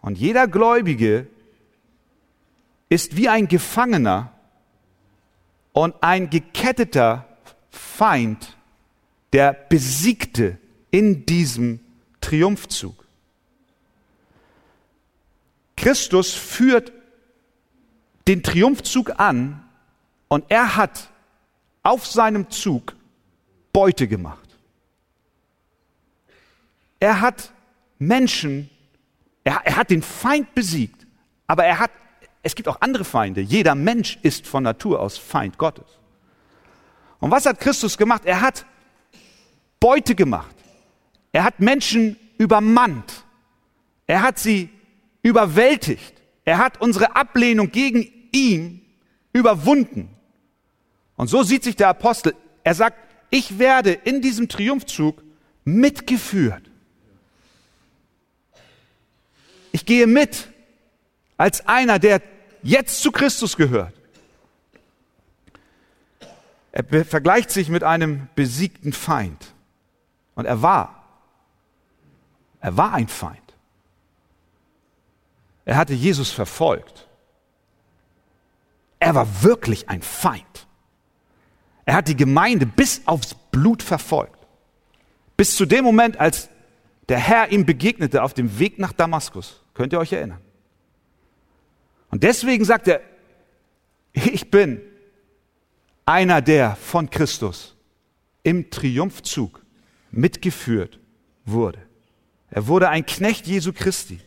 und 0.00 0.16
jeder 0.16 0.46
Gläubige 0.46 1.26
ist 2.90 3.16
wie 3.16 3.28
ein 3.28 3.48
Gefangener 3.48 4.30
und 5.72 5.96
ein 6.00 6.30
geketteter 6.30 7.26
Feind, 7.70 8.56
der 9.32 9.52
Besiegte 9.52 10.58
in 10.92 11.26
diesem 11.26 11.80
Triumphzug. 12.24 13.04
Christus 15.76 16.32
führt 16.32 16.90
den 18.26 18.42
Triumphzug 18.42 19.20
an 19.20 19.62
und 20.28 20.46
er 20.48 20.76
hat 20.76 21.10
auf 21.82 22.06
seinem 22.06 22.50
Zug 22.50 22.96
Beute 23.74 24.08
gemacht. 24.08 24.48
Er 26.98 27.20
hat 27.20 27.52
Menschen, 27.98 28.70
er, 29.42 29.60
er 29.64 29.76
hat 29.76 29.90
den 29.90 30.00
Feind 30.00 30.54
besiegt, 30.54 31.06
aber 31.46 31.66
er 31.66 31.78
hat, 31.78 31.90
es 32.42 32.54
gibt 32.54 32.68
auch 32.68 32.80
andere 32.80 33.04
Feinde. 33.04 33.42
Jeder 33.42 33.74
Mensch 33.74 34.18
ist 34.22 34.46
von 34.46 34.62
Natur 34.62 35.00
aus 35.00 35.18
Feind 35.18 35.58
Gottes. 35.58 35.98
Und 37.20 37.30
was 37.30 37.44
hat 37.44 37.60
Christus 37.60 37.98
gemacht? 37.98 38.22
Er 38.24 38.40
hat 38.40 38.64
Beute 39.78 40.14
gemacht. 40.14 40.53
Er 41.34 41.42
hat 41.42 41.58
Menschen 41.58 42.16
übermannt. 42.38 43.24
Er 44.06 44.22
hat 44.22 44.38
sie 44.38 44.68
überwältigt. 45.20 46.14
Er 46.44 46.58
hat 46.58 46.80
unsere 46.80 47.16
Ablehnung 47.16 47.72
gegen 47.72 48.08
ihn 48.30 48.86
überwunden. 49.32 50.10
Und 51.16 51.26
so 51.26 51.42
sieht 51.42 51.64
sich 51.64 51.74
der 51.74 51.88
Apostel. 51.88 52.36
Er 52.62 52.76
sagt, 52.76 52.96
ich 53.30 53.58
werde 53.58 53.90
in 53.90 54.22
diesem 54.22 54.48
Triumphzug 54.48 55.24
mitgeführt. 55.64 56.70
Ich 59.72 59.84
gehe 59.84 60.06
mit 60.06 60.46
als 61.36 61.66
einer, 61.66 61.98
der 61.98 62.22
jetzt 62.62 63.02
zu 63.02 63.10
Christus 63.10 63.56
gehört. 63.56 63.92
Er 66.70 67.04
vergleicht 67.04 67.50
sich 67.50 67.70
mit 67.70 67.82
einem 67.82 68.28
besiegten 68.36 68.92
Feind. 68.92 69.52
Und 70.36 70.44
er 70.44 70.62
war. 70.62 71.03
Er 72.64 72.78
war 72.78 72.94
ein 72.94 73.08
Feind. 73.08 73.54
Er 75.66 75.76
hatte 75.76 75.92
Jesus 75.92 76.30
verfolgt. 76.30 77.06
Er 78.98 79.14
war 79.14 79.42
wirklich 79.42 79.90
ein 79.90 80.00
Feind. 80.00 80.66
Er 81.84 81.96
hat 81.96 82.08
die 82.08 82.16
Gemeinde 82.16 82.64
bis 82.64 83.02
aufs 83.04 83.34
Blut 83.34 83.82
verfolgt. 83.82 84.46
Bis 85.36 85.56
zu 85.56 85.66
dem 85.66 85.84
Moment, 85.84 86.18
als 86.18 86.48
der 87.10 87.18
Herr 87.18 87.52
ihm 87.52 87.66
begegnete 87.66 88.22
auf 88.22 88.32
dem 88.32 88.58
Weg 88.58 88.78
nach 88.78 88.94
Damaskus. 88.94 89.62
Könnt 89.74 89.92
ihr 89.92 89.98
euch 89.98 90.14
erinnern? 90.14 90.40
Und 92.10 92.22
deswegen 92.22 92.64
sagt 92.64 92.88
er, 92.88 93.02
ich 94.14 94.50
bin 94.50 94.80
einer, 96.06 96.40
der 96.40 96.76
von 96.76 97.10
Christus 97.10 97.76
im 98.42 98.70
Triumphzug 98.70 99.62
mitgeführt 100.10 100.98
wurde. 101.44 101.84
Er 102.54 102.68
wurde 102.68 102.88
ein 102.88 103.04
Knecht 103.04 103.48
Jesu 103.48 103.72
Christi. 103.72 104.20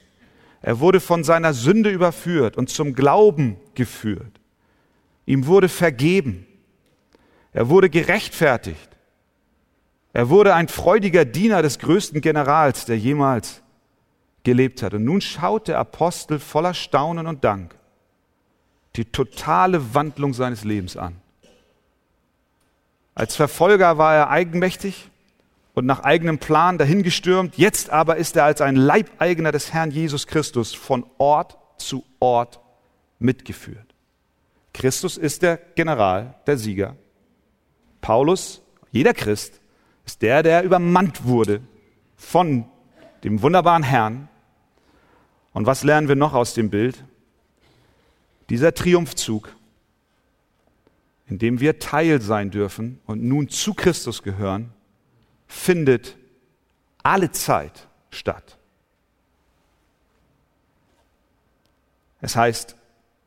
Er 0.61 0.81
wurde 0.81 0.99
von 0.99 1.23
seiner 1.23 1.53
Sünde 1.53 1.89
überführt 1.89 2.57
und 2.57 2.69
zum 2.69 2.93
Glauben 2.93 3.55
geführt. 3.73 4.41
Ihm 5.25 5.45
wurde 5.45 5.69
vergeben. 5.69 6.45
Er 7.53 7.69
wurde 7.69 7.89
gerechtfertigt. 7.89 8.89
Er 10.11 10.29
wurde 10.29 10.55
ein 10.55 10.67
freudiger 10.67 11.23
Diener 11.23 11.61
des 11.61 11.79
größten 11.79 12.19
Generals, 12.19 12.83
der 12.83 12.97
jemals 12.97 13.61
gelebt 14.43 14.83
hat. 14.83 14.93
Und 14.93 15.05
nun 15.05 15.21
schaut 15.21 15.69
der 15.69 15.79
Apostel 15.79 16.39
voller 16.39 16.73
Staunen 16.73 17.27
und 17.27 17.45
Dank 17.45 17.75
die 18.97 19.05
totale 19.05 19.93
Wandlung 19.93 20.33
seines 20.33 20.65
Lebens 20.65 20.97
an. 20.97 21.15
Als 23.15 23.37
Verfolger 23.37 23.97
war 23.97 24.15
er 24.15 24.29
eigenmächtig 24.29 25.09
und 25.77 25.85
nach 25.85 25.99
eigenem 25.99 26.39
Plan 26.39 26.79
dahingestürmt. 26.79 27.55
Jetzt 27.55 27.91
aber 27.91 28.17
ist 28.17 28.35
er 28.35 28.45
als 28.45 28.61
ein 28.61 28.75
Leibeigener 28.75 29.51
des 29.51 29.73
Herrn 29.73 29.91
Jesus 29.91 30.25
Christus 30.25 30.73
von 30.73 31.05
Ort 31.19 31.55
zu 31.77 32.03
Ort 32.19 32.59
mitgeführt. 33.19 33.93
Christus 34.73 35.17
ist 35.17 35.43
der 35.43 35.57
General, 35.75 36.33
der 36.47 36.57
Sieger. 36.57 36.95
Paulus, 38.01 38.63
jeder 38.89 39.13
Christ, 39.13 39.61
ist 40.03 40.23
der, 40.23 40.41
der 40.41 40.63
übermannt 40.63 41.25
wurde 41.25 41.61
von 42.15 42.65
dem 43.23 43.43
wunderbaren 43.43 43.83
Herrn. 43.83 44.29
Und 45.53 45.67
was 45.67 45.83
lernen 45.83 46.07
wir 46.07 46.15
noch 46.15 46.33
aus 46.33 46.55
dem 46.55 46.71
Bild? 46.71 47.05
Dieser 48.49 48.73
Triumphzug, 48.73 49.55
in 51.27 51.37
dem 51.37 51.59
wir 51.59 51.77
Teil 51.77 52.19
sein 52.19 52.49
dürfen 52.49 52.99
und 53.05 53.23
nun 53.23 53.47
zu 53.49 53.75
Christus 53.75 54.23
gehören, 54.23 54.73
findet 55.47 56.15
alle 57.03 57.31
Zeit 57.31 57.87
statt. 58.09 58.57
Es 62.21 62.35
heißt, 62.35 62.75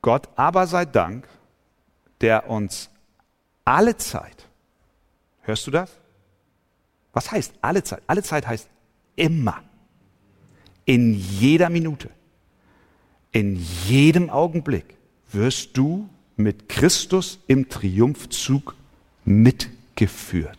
Gott 0.02 0.28
aber 0.36 0.66
sei 0.66 0.84
Dank, 0.84 1.28
der 2.20 2.48
uns 2.50 2.90
alle 3.64 3.96
Zeit, 3.96 4.46
hörst 5.42 5.66
du 5.66 5.70
das? 5.70 5.90
Was 7.12 7.30
heißt 7.30 7.54
alle 7.60 7.82
Zeit? 7.82 8.02
Alle 8.06 8.22
Zeit 8.22 8.46
heißt 8.46 8.68
immer, 9.16 9.62
in 10.84 11.14
jeder 11.14 11.70
Minute, 11.70 12.10
in 13.32 13.56
jedem 13.86 14.30
Augenblick 14.30 14.96
wirst 15.30 15.76
du 15.76 16.08
mit 16.36 16.68
Christus 16.68 17.38
im 17.46 17.68
Triumphzug 17.68 18.74
mitgeführt. 19.24 20.58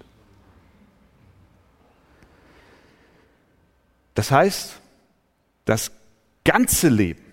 Das 4.21 4.29
heißt, 4.29 4.79
das 5.65 5.89
ganze 6.43 6.89
Leben 6.89 7.23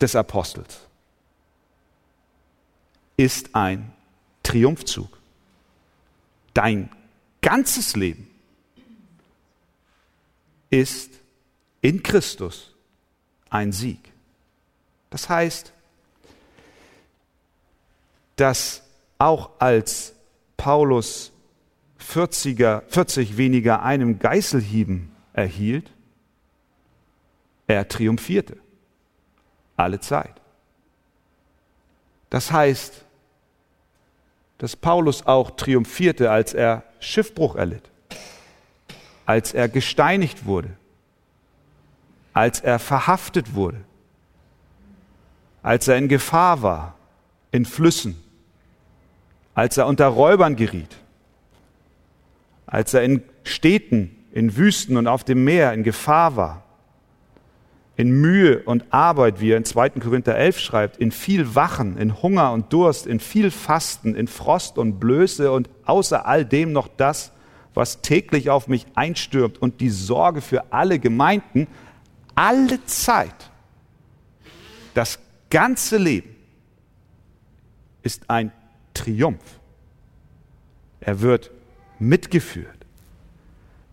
des 0.00 0.16
Apostels 0.16 0.80
ist 3.18 3.54
ein 3.54 3.92
Triumphzug. 4.42 5.18
Dein 6.54 6.88
ganzes 7.42 7.94
Leben 7.94 8.26
ist 10.70 11.10
in 11.82 12.02
Christus 12.02 12.74
ein 13.50 13.70
Sieg. 13.70 14.00
Das 15.10 15.28
heißt, 15.28 15.74
dass 18.36 18.82
auch 19.18 19.50
als 19.58 20.14
Paulus 20.56 21.32
40er, 22.00 22.80
40 22.88 23.36
weniger 23.36 23.82
einem 23.82 24.18
Geißelhieben 24.18 25.14
erhielt, 25.36 25.90
er 27.66 27.86
triumphierte. 27.86 28.56
Alle 29.76 30.00
Zeit. 30.00 30.40
Das 32.30 32.50
heißt, 32.50 33.04
dass 34.58 34.74
Paulus 34.74 35.26
auch 35.26 35.50
triumphierte, 35.50 36.30
als 36.30 36.54
er 36.54 36.82
Schiffbruch 36.98 37.56
erlitt, 37.56 37.90
als 39.26 39.52
er 39.52 39.68
gesteinigt 39.68 40.46
wurde, 40.46 40.70
als 42.32 42.60
er 42.60 42.78
verhaftet 42.78 43.54
wurde, 43.54 43.84
als 45.62 45.88
er 45.88 45.96
in 45.96 46.08
Gefahr 46.08 46.62
war, 46.62 46.94
in 47.50 47.66
Flüssen, 47.66 48.22
als 49.54 49.76
er 49.76 49.86
unter 49.86 50.06
Räubern 50.06 50.56
geriet, 50.56 50.96
als 52.66 52.94
er 52.94 53.02
in 53.02 53.22
Städten, 53.44 54.16
in 54.36 54.54
Wüsten 54.54 54.98
und 54.98 55.06
auf 55.06 55.24
dem 55.24 55.44
Meer 55.44 55.72
in 55.72 55.82
Gefahr 55.82 56.36
war, 56.36 56.62
in 57.96 58.10
Mühe 58.20 58.62
und 58.64 58.84
Arbeit, 58.92 59.40
wie 59.40 59.52
er 59.52 59.56
in 59.56 59.64
2. 59.64 59.88
Korinther 59.90 60.36
11 60.36 60.58
schreibt, 60.58 60.98
in 60.98 61.10
viel 61.10 61.54
Wachen, 61.54 61.96
in 61.96 62.20
Hunger 62.20 62.52
und 62.52 62.70
Durst, 62.70 63.06
in 63.06 63.18
viel 63.18 63.50
Fasten, 63.50 64.14
in 64.14 64.28
Frost 64.28 64.76
und 64.76 65.00
Blöße 65.00 65.50
und 65.50 65.70
außer 65.86 66.26
all 66.26 66.44
dem 66.44 66.72
noch 66.72 66.86
das, 66.98 67.32
was 67.72 68.02
täglich 68.02 68.50
auf 68.50 68.68
mich 68.68 68.84
einstürmt 68.94 69.56
und 69.56 69.80
die 69.80 69.88
Sorge 69.88 70.42
für 70.42 70.70
alle 70.70 70.98
Gemeinden, 70.98 71.66
alle 72.34 72.84
Zeit, 72.84 73.50
das 74.92 75.18
ganze 75.48 75.96
Leben 75.96 76.36
ist 78.02 78.28
ein 78.28 78.52
Triumph. 78.92 79.60
Er 81.00 81.22
wird 81.22 81.50
mitgeführt. 81.98 82.75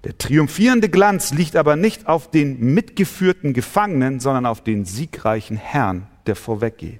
Der 0.04 0.18
triumphierende 0.18 0.90
Glanz 0.90 1.32
liegt 1.32 1.56
aber 1.56 1.76
nicht 1.76 2.08
auf 2.08 2.30
den 2.30 2.60
mitgeführten 2.74 3.54
Gefangenen, 3.54 4.20
sondern 4.20 4.46
auf 4.46 4.62
den 4.62 4.86
siegreichen 4.86 5.56
Herrn, 5.56 6.08
der 6.26 6.36
vorweggeht. 6.36 7.00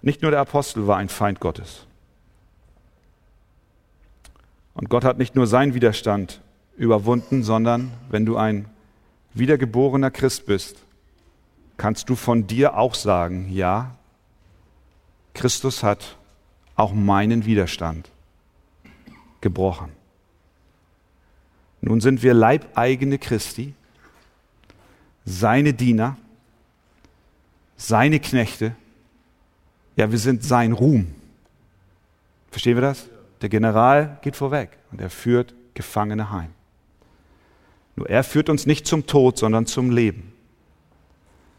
Nicht 0.00 0.22
nur 0.22 0.30
der 0.30 0.40
Apostel 0.40 0.86
war 0.86 0.96
ein 0.96 1.08
Feind 1.08 1.40
Gottes. 1.40 1.86
Und 4.74 4.88
Gott 4.88 5.02
hat 5.02 5.18
nicht 5.18 5.34
nur 5.34 5.48
seinen 5.48 5.74
Widerstand 5.74 6.40
überwunden, 6.76 7.42
sondern 7.42 7.90
wenn 8.10 8.24
du 8.24 8.36
ein 8.36 8.66
wiedergeborener 9.34 10.12
Christ 10.12 10.46
bist, 10.46 10.76
kannst 11.76 12.08
du 12.08 12.14
von 12.14 12.46
dir 12.46 12.76
auch 12.76 12.94
sagen, 12.94 13.50
ja, 13.50 13.96
Christus 15.34 15.82
hat 15.82 16.17
auch 16.78 16.92
meinen 16.92 17.44
Widerstand 17.44 18.10
gebrochen. 19.40 19.90
Nun 21.80 22.00
sind 22.00 22.22
wir 22.22 22.34
Leibeigene 22.34 23.18
Christi, 23.18 23.74
seine 25.24 25.74
Diener, 25.74 26.16
seine 27.76 28.20
Knechte. 28.20 28.74
Ja, 29.96 30.10
wir 30.10 30.18
sind 30.18 30.44
sein 30.44 30.72
Ruhm. 30.72 31.14
Verstehen 32.50 32.76
wir 32.76 32.82
das? 32.82 33.08
Der 33.42 33.48
General 33.48 34.18
geht 34.22 34.36
vorweg 34.36 34.78
und 34.90 35.00
er 35.00 35.10
führt 35.10 35.54
Gefangene 35.74 36.30
heim. 36.30 36.50
Nur 37.96 38.08
er 38.08 38.24
führt 38.24 38.48
uns 38.48 38.66
nicht 38.66 38.86
zum 38.86 39.06
Tod, 39.06 39.38
sondern 39.38 39.66
zum 39.66 39.90
Leben. 39.90 40.32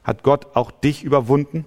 Hat 0.04 0.24
Gott 0.24 0.56
auch 0.56 0.72
dich 0.72 1.04
überwunden? 1.04 1.66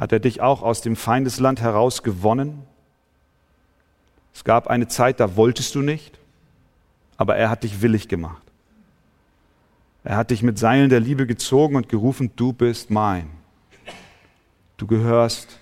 Hat 0.00 0.12
er 0.12 0.18
dich 0.18 0.40
auch 0.40 0.62
aus 0.62 0.80
dem 0.80 0.96
Feindesland 0.96 1.60
heraus 1.60 2.02
gewonnen? 2.02 2.62
Es 4.32 4.44
gab 4.44 4.66
eine 4.66 4.88
Zeit, 4.88 5.20
da 5.20 5.36
wolltest 5.36 5.74
du 5.74 5.82
nicht, 5.82 6.18
aber 7.18 7.36
er 7.36 7.50
hat 7.50 7.64
dich 7.64 7.82
willig 7.82 8.08
gemacht. 8.08 8.42
Er 10.02 10.16
hat 10.16 10.30
dich 10.30 10.42
mit 10.42 10.58
Seilen 10.58 10.88
der 10.88 11.00
Liebe 11.00 11.26
gezogen 11.26 11.76
und 11.76 11.90
gerufen, 11.90 12.30
du 12.34 12.54
bist 12.54 12.88
mein. 12.88 13.28
Du 14.78 14.86
gehörst, 14.86 15.58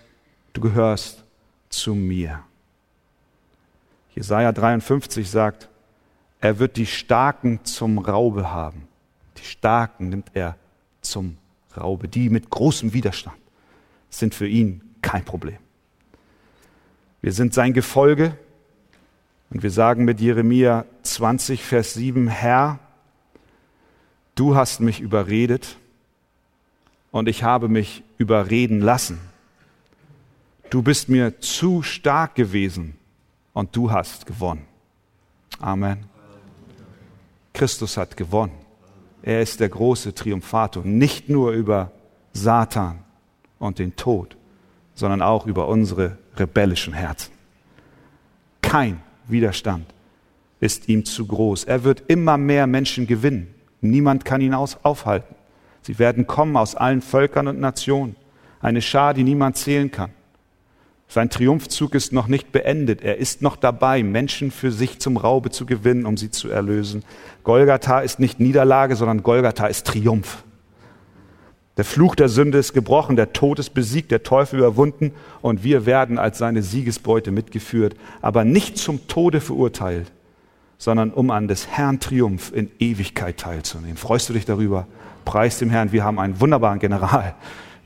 du 0.53 0.61
gehörst 0.61 1.25
zu 1.69 1.97
mir. 1.97 2.39
Jesaja 4.15 4.53
53 4.53 5.29
sagt, 5.29 5.69
er 6.41 6.61
wird 6.61 6.77
die 6.77 6.87
Starken 6.87 7.65
zum 7.65 7.99
Raube 7.99 8.53
haben. 8.53 8.87
Die 9.37 9.45
Starken 9.45 10.11
nimmt 10.11 10.31
er 10.35 10.55
zum 11.01 11.39
Raube, 11.77 12.07
die 12.07 12.31
mit 12.31 12.51
großem 12.51 12.93
Widerstand 12.93 13.37
sind 14.11 14.35
für 14.35 14.47
ihn 14.47 14.83
kein 15.03 15.25
Problem. 15.25 15.59
Wir 17.21 17.33
sind 17.33 17.55
sein 17.55 17.73
Gefolge 17.73 18.37
und 19.51 19.63
wir 19.63 19.71
sagen 19.71 20.05
mit 20.05 20.21
Jeremia 20.21 20.85
20, 21.03 21.63
Vers 21.63 21.95
7, 21.95 22.29
Herr, 22.29 22.79
du 24.35 24.55
hast 24.55 24.81
mich 24.81 25.01
überredet 25.01 25.77
und 27.11 27.29
ich 27.29 27.43
habe 27.43 27.69
mich 27.69 28.05
überreden 28.19 28.81
lassen. 28.81 29.19
Du 30.71 30.83
bist 30.83 31.09
mir 31.09 31.41
zu 31.41 31.83
stark 31.83 32.35
gewesen 32.35 32.97
und 33.53 33.75
du 33.75 33.91
hast 33.91 34.27
gewonnen. 34.27 34.67
Amen. 35.59 36.05
Christus 37.53 37.97
hat 37.97 38.17
gewonnen. 38.17 38.53
Er 39.23 39.43
ist 39.43 39.59
der 39.59 39.69
große 39.69 40.15
Triumphator, 40.15 40.85
nicht 40.85 41.29
nur 41.29 41.53
über 41.53 41.91
Satan, 42.33 43.03
und 43.59 43.79
den 43.79 43.97
Tod, 43.97 44.37
sondern 44.95 45.23
auch 45.23 45.47
über 45.47 45.69
unsere 45.69 46.19
rebellischen 46.37 46.93
Herzen. 46.93 47.33
Kein 48.63 49.01
Widerstand 49.27 49.87
ist 50.61 50.89
ihm 50.89 51.05
zu 51.05 51.27
groß. 51.27 51.65
Er 51.65 51.85
wird 51.85 52.05
immer 52.09 52.37
mehr 52.37 52.67
Menschen 52.67 53.07
gewinnen. 53.07 53.55
Niemand 53.81 54.25
kann 54.25 54.41
ihn 54.41 54.55
aufhalten. 54.55 55.35
Sie 55.83 55.99
werden 55.99 56.27
kommen 56.27 56.57
aus 56.57 56.75
allen 56.75 57.01
Völkern 57.01 57.49
und 57.49 57.61
Nationen. 57.61 58.17
Eine 58.61 58.83
Schar, 58.83 59.15
die 59.15 59.23
niemand 59.23 59.57
zählen 59.57 59.91
kann. 59.91 60.11
Sein 61.11 61.31
Triumphzug 61.31 61.95
ist 61.95 62.13
noch 62.13 62.27
nicht 62.27 62.53
beendet. 62.53 63.01
Er 63.01 63.17
ist 63.17 63.41
noch 63.41 63.57
dabei, 63.57 64.03
Menschen 64.03 64.51
für 64.51 64.71
sich 64.71 64.99
zum 64.99 65.17
Raube 65.17 65.51
zu 65.51 65.65
gewinnen, 65.65 66.05
um 66.05 66.19
sie 66.19 66.31
zu 66.31 66.51
erlösen. 66.51 67.03
Golgatha 67.45 68.01
ist 68.01 68.21
nicht 68.21 68.41
Niederlage, 68.41 68.95
sondern 68.95 69.23
Golgatha 69.23 69.69
ist 69.69 69.87
Triumph. 69.87 70.45
Der 71.79 71.85
Fluch 71.85 72.17
der 72.17 72.29
Sünde 72.29 72.59
ist 72.59 72.73
gebrochen, 72.73 73.15
der 73.15 73.33
Tod 73.33 73.61
ist 73.61 73.71
besiegt, 73.71 74.11
der 74.11 74.25
Teufel 74.25 74.59
überwunden 74.59 75.13
und 75.43 75.63
wir 75.63 75.87
werden 75.87 76.19
als 76.19 76.39
seine 76.39 76.65
Siegesbeute 76.65 77.31
mitgeführt, 77.31 77.95
aber 78.21 78.45
nicht 78.45 78.79
zum 78.79 79.07
Tode 79.07 79.41
verurteilt, 79.41 80.11
sondern 80.77 81.13
um 81.13 81.31
an 81.31 81.47
des 81.47 81.69
Herrn 81.69 82.01
Triumph 82.01 82.53
in 82.53 82.69
Ewigkeit 82.81 83.37
teilzunehmen. 83.37 83.97
Freust 83.97 84.29
du 84.29 84.33
dich 84.33 84.45
darüber? 84.45 84.89
Preis 85.25 85.61
dem 85.61 85.71
Herrn, 85.71 85.93
wir 85.93 86.03
haben 86.03 86.19
einen 86.19 86.41
wunderbaren 86.41 86.81
General, 86.81 87.37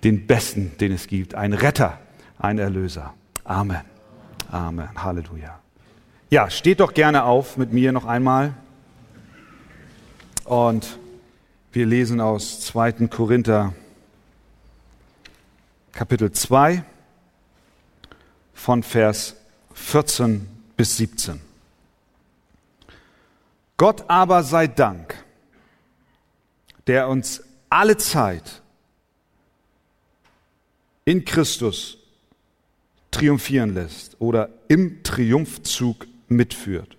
den 0.04 0.26
besten, 0.26 0.72
den 0.80 0.92
es 0.92 1.06
gibt, 1.06 1.34
einen 1.34 1.52
Retter, 1.52 1.98
einen 2.38 2.60
Erlöser. 2.60 3.12
Amen. 3.44 3.82
Amen. 4.50 4.88
Halleluja. 4.96 5.58
Ja, 6.30 6.48
steht 6.48 6.80
doch 6.80 6.94
gerne 6.94 7.24
auf 7.24 7.58
mit 7.58 7.74
mir 7.74 7.92
noch 7.92 8.06
einmal. 8.06 8.54
Und 10.44 10.98
wir 11.72 11.84
lesen 11.84 12.22
aus 12.22 12.60
2. 12.60 13.08
Korinther 13.08 13.74
Kapitel 15.92 16.32
2 16.32 16.84
von 18.54 18.82
Vers 18.82 19.36
14 19.74 20.48
bis 20.74 20.96
17. 20.96 21.38
Gott 23.76 24.08
aber 24.08 24.42
sei 24.42 24.68
Dank, 24.68 25.22
der 26.86 27.08
uns 27.08 27.42
alle 27.68 27.98
Zeit 27.98 28.62
in 31.04 31.26
Christus 31.26 31.98
triumphieren 33.10 33.74
lässt 33.74 34.18
oder 34.18 34.48
im 34.68 35.02
Triumphzug 35.02 36.06
mitführt 36.28 36.96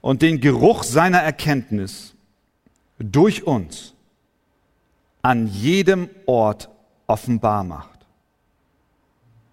und 0.00 0.22
den 0.22 0.40
Geruch 0.40 0.82
seiner 0.82 1.18
Erkenntnis 1.18 2.14
durch 2.98 3.46
uns 3.46 3.92
an 5.20 5.46
jedem 5.46 6.08
Ort 6.24 6.69
offenbar 7.10 7.64
macht. 7.64 7.98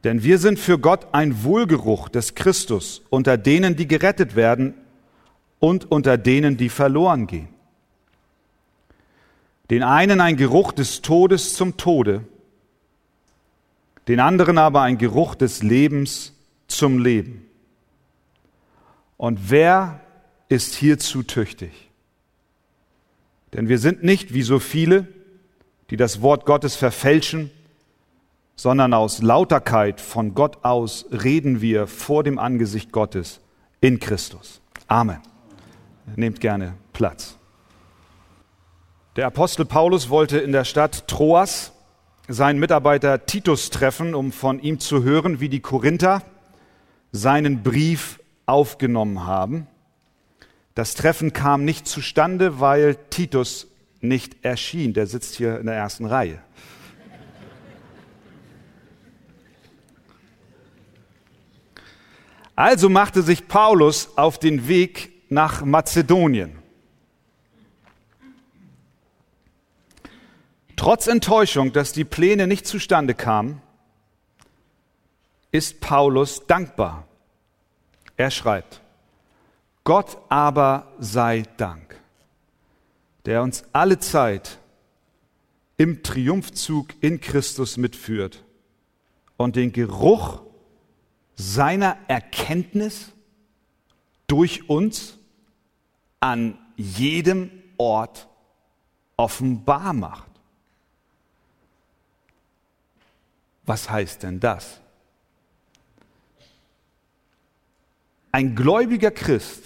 Denn 0.03 0.23
wir 0.23 0.37
sind 0.37 0.59
für 0.59 0.77
Gott 0.77 1.07
ein 1.11 1.43
Wohlgeruch 1.43 2.07
des 2.07 2.35
Christus 2.35 3.01
unter 3.09 3.37
denen, 3.37 3.75
die 3.75 3.87
gerettet 3.87 4.35
werden 4.35 4.75
und 5.59 5.91
unter 5.91 6.17
denen, 6.17 6.55
die 6.55 6.69
verloren 6.69 7.25
gehen. 7.25 7.49
Den 9.71 9.83
einen 9.83 10.21
ein 10.21 10.37
Geruch 10.37 10.71
des 10.71 11.01
Todes 11.01 11.55
zum 11.55 11.75
Tode, 11.77 12.23
den 14.07 14.19
anderen 14.19 14.57
aber 14.57 14.83
ein 14.83 14.97
Geruch 14.97 15.35
des 15.35 15.63
Lebens 15.63 16.33
zum 16.67 16.99
Leben. 16.99 17.45
Und 19.17 19.49
wer 19.49 19.99
ist 20.47 20.75
hierzu 20.75 21.23
tüchtig? 21.23 21.89
Denn 23.53 23.67
wir 23.67 23.79
sind 23.79 24.03
nicht 24.03 24.33
wie 24.33 24.43
so 24.43 24.59
viele, 24.59 25.07
die 25.89 25.97
das 25.97 26.21
Wort 26.21 26.45
Gottes 26.45 26.75
verfälschen, 26.75 27.51
sondern 28.55 28.93
aus 28.93 29.21
Lauterkeit 29.21 30.01
von 30.01 30.33
Gott 30.33 30.63
aus 30.63 31.05
reden 31.11 31.61
wir 31.61 31.87
vor 31.87 32.23
dem 32.23 32.39
Angesicht 32.39 32.91
Gottes 32.91 33.39
in 33.81 33.99
Christus. 33.99 34.61
Amen. 34.87 35.19
Nehmt 36.15 36.39
gerne 36.39 36.73
Platz. 36.93 37.37
Der 39.15 39.27
Apostel 39.27 39.65
Paulus 39.65 40.09
wollte 40.09 40.37
in 40.39 40.51
der 40.51 40.63
Stadt 40.63 41.07
Troas 41.07 41.71
seinen 42.27 42.59
Mitarbeiter 42.59 43.25
Titus 43.25 43.69
treffen, 43.69 44.15
um 44.15 44.31
von 44.31 44.59
ihm 44.59 44.79
zu 44.79 45.03
hören, 45.03 45.39
wie 45.39 45.49
die 45.49 45.59
Korinther 45.59 46.21
seinen 47.11 47.63
Brief 47.63 48.19
aufgenommen 48.45 49.25
haben. 49.25 49.67
Das 50.75 50.93
Treffen 50.93 51.33
kam 51.33 51.65
nicht 51.65 51.87
zustande, 51.87 52.59
weil 52.59 52.95
Titus 53.09 53.67
nicht 54.01 54.43
erschien. 54.43 54.93
Der 54.93 55.07
sitzt 55.07 55.35
hier 55.35 55.59
in 55.59 55.65
der 55.65 55.75
ersten 55.75 56.05
Reihe. 56.05 56.41
Also 62.55 62.89
machte 62.89 63.21
sich 63.21 63.47
Paulus 63.47 64.17
auf 64.17 64.39
den 64.39 64.67
Weg 64.67 65.11
nach 65.29 65.63
Mazedonien. 65.63 66.57
Trotz 70.75 71.07
Enttäuschung, 71.07 71.73
dass 71.73 71.91
die 71.91 72.03
Pläne 72.03 72.47
nicht 72.47 72.65
zustande 72.65 73.13
kamen, 73.13 73.61
ist 75.51 75.81
Paulus 75.81 76.45
dankbar. 76.47 77.07
Er 78.15 78.31
schreibt, 78.31 78.81
Gott 79.83 80.17
aber 80.29 80.91
sei 80.99 81.43
Dank, 81.57 81.99
der 83.27 83.43
uns 83.43 83.65
alle 83.73 83.99
Zeit 83.99 84.57
im 85.75 86.01
Triumphzug 86.01 86.93
in 87.01 87.19
Christus 87.19 87.75
mitführt 87.75 88.41
und 89.35 89.57
den 89.57 89.73
Geruch 89.73 90.41
seiner 91.35 91.97
Erkenntnis 92.07 93.11
durch 94.27 94.69
uns 94.69 95.17
an 96.21 96.57
jedem 96.77 97.51
Ort 97.77 98.29
offenbar 99.17 99.91
macht. 99.91 100.31
Was 103.65 103.89
heißt 103.89 104.23
denn 104.23 104.39
das? 104.39 104.79
Ein 108.31 108.55
gläubiger 108.55 109.11
Christ 109.11 109.63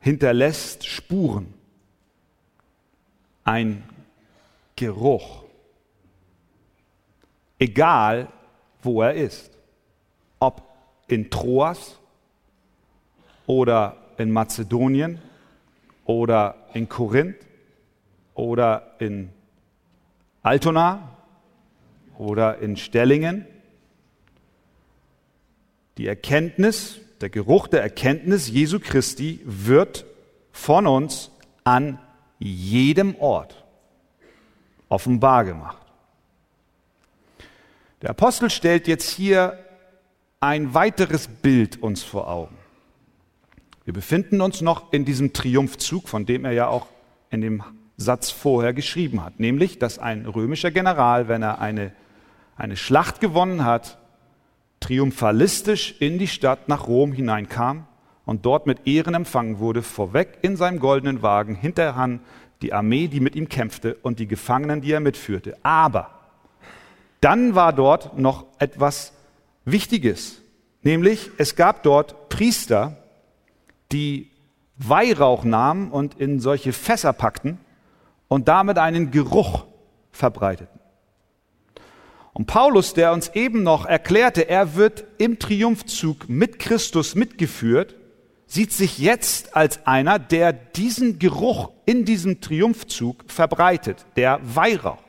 hinterlässt 0.00 0.84
Spuren, 0.84 1.54
ein 3.44 3.82
Geruch, 4.76 5.44
egal 7.58 8.28
wo 8.82 9.02
er 9.02 9.14
ist, 9.14 9.50
ob 10.38 10.62
in 11.08 11.30
Troas 11.30 11.98
oder 13.46 13.96
in 14.16 14.30
Mazedonien 14.30 15.20
oder 16.04 16.54
in 16.72 16.88
Korinth 16.88 17.36
oder 18.34 18.94
in 18.98 19.30
Altona 20.42 21.16
oder 22.16 22.58
in 22.58 22.76
Stellingen. 22.76 23.46
Die 25.98 26.06
Erkenntnis, 26.06 27.00
der 27.20 27.28
Geruch 27.28 27.66
der 27.66 27.82
Erkenntnis 27.82 28.48
Jesu 28.48 28.78
Christi 28.80 29.40
wird 29.44 30.06
von 30.52 30.86
uns 30.86 31.30
an 31.64 31.98
jedem 32.48 33.14
Ort 33.16 33.64
offenbar 34.88 35.44
gemacht. 35.44 35.86
Der 38.02 38.10
Apostel 38.10 38.50
stellt 38.50 38.88
jetzt 38.88 39.08
hier 39.08 39.64
ein 40.40 40.74
weiteres 40.74 41.28
Bild 41.28 41.80
uns 41.80 42.02
vor 42.02 42.28
Augen. 42.28 42.56
Wir 43.84 43.92
befinden 43.92 44.40
uns 44.40 44.62
noch 44.62 44.92
in 44.92 45.04
diesem 45.04 45.32
Triumphzug, 45.32 46.08
von 46.08 46.26
dem 46.26 46.44
er 46.44 46.52
ja 46.52 46.66
auch 46.66 46.86
in 47.30 47.40
dem 47.40 47.62
Satz 47.96 48.30
vorher 48.30 48.72
geschrieben 48.72 49.22
hat, 49.22 49.38
nämlich, 49.38 49.78
dass 49.78 49.98
ein 49.98 50.26
römischer 50.26 50.70
General, 50.70 51.28
wenn 51.28 51.42
er 51.42 51.60
eine 51.60 51.92
eine 52.60 52.76
Schlacht 52.76 53.20
gewonnen 53.20 53.64
hat, 53.64 53.96
triumphalistisch 54.80 55.94
in 55.98 56.18
die 56.18 56.28
Stadt 56.28 56.68
nach 56.68 56.86
Rom 56.86 57.12
hineinkam 57.12 57.86
und 58.30 58.46
dort 58.46 58.64
mit 58.64 58.86
Ehren 58.86 59.14
empfangen 59.14 59.58
wurde, 59.58 59.82
vorweg 59.82 60.38
in 60.42 60.56
seinem 60.56 60.78
goldenen 60.78 61.20
Wagen, 61.20 61.56
hinterher 61.56 62.20
die 62.62 62.72
Armee, 62.72 63.08
die 63.08 63.18
mit 63.18 63.34
ihm 63.34 63.48
kämpfte 63.48 63.96
und 64.02 64.20
die 64.20 64.28
Gefangenen, 64.28 64.82
die 64.82 64.92
er 64.92 65.00
mitführte. 65.00 65.56
Aber 65.64 66.10
dann 67.20 67.56
war 67.56 67.72
dort 67.72 68.18
noch 68.18 68.46
etwas 68.60 69.14
Wichtiges, 69.64 70.42
nämlich 70.84 71.32
es 71.38 71.56
gab 71.56 71.82
dort 71.82 72.28
Priester, 72.28 72.98
die 73.90 74.30
Weihrauch 74.76 75.42
nahmen 75.42 75.90
und 75.90 76.20
in 76.20 76.38
solche 76.38 76.72
Fässer 76.72 77.12
packten 77.12 77.58
und 78.28 78.46
damit 78.46 78.78
einen 78.78 79.10
Geruch 79.10 79.66
verbreiteten. 80.12 80.78
Und 82.32 82.46
Paulus, 82.46 82.94
der 82.94 83.12
uns 83.12 83.34
eben 83.34 83.64
noch 83.64 83.86
erklärte, 83.86 84.48
er 84.48 84.76
wird 84.76 85.02
im 85.18 85.40
Triumphzug 85.40 86.28
mit 86.28 86.60
Christus 86.60 87.16
mitgeführt, 87.16 87.96
sieht 88.50 88.72
sich 88.72 88.98
jetzt 88.98 89.54
als 89.54 89.86
einer, 89.86 90.18
der 90.18 90.52
diesen 90.52 91.20
Geruch 91.20 91.70
in 91.86 92.04
diesem 92.04 92.40
Triumphzug 92.40 93.24
verbreitet, 93.28 94.04
der 94.16 94.40
Weihrauch. 94.42 95.02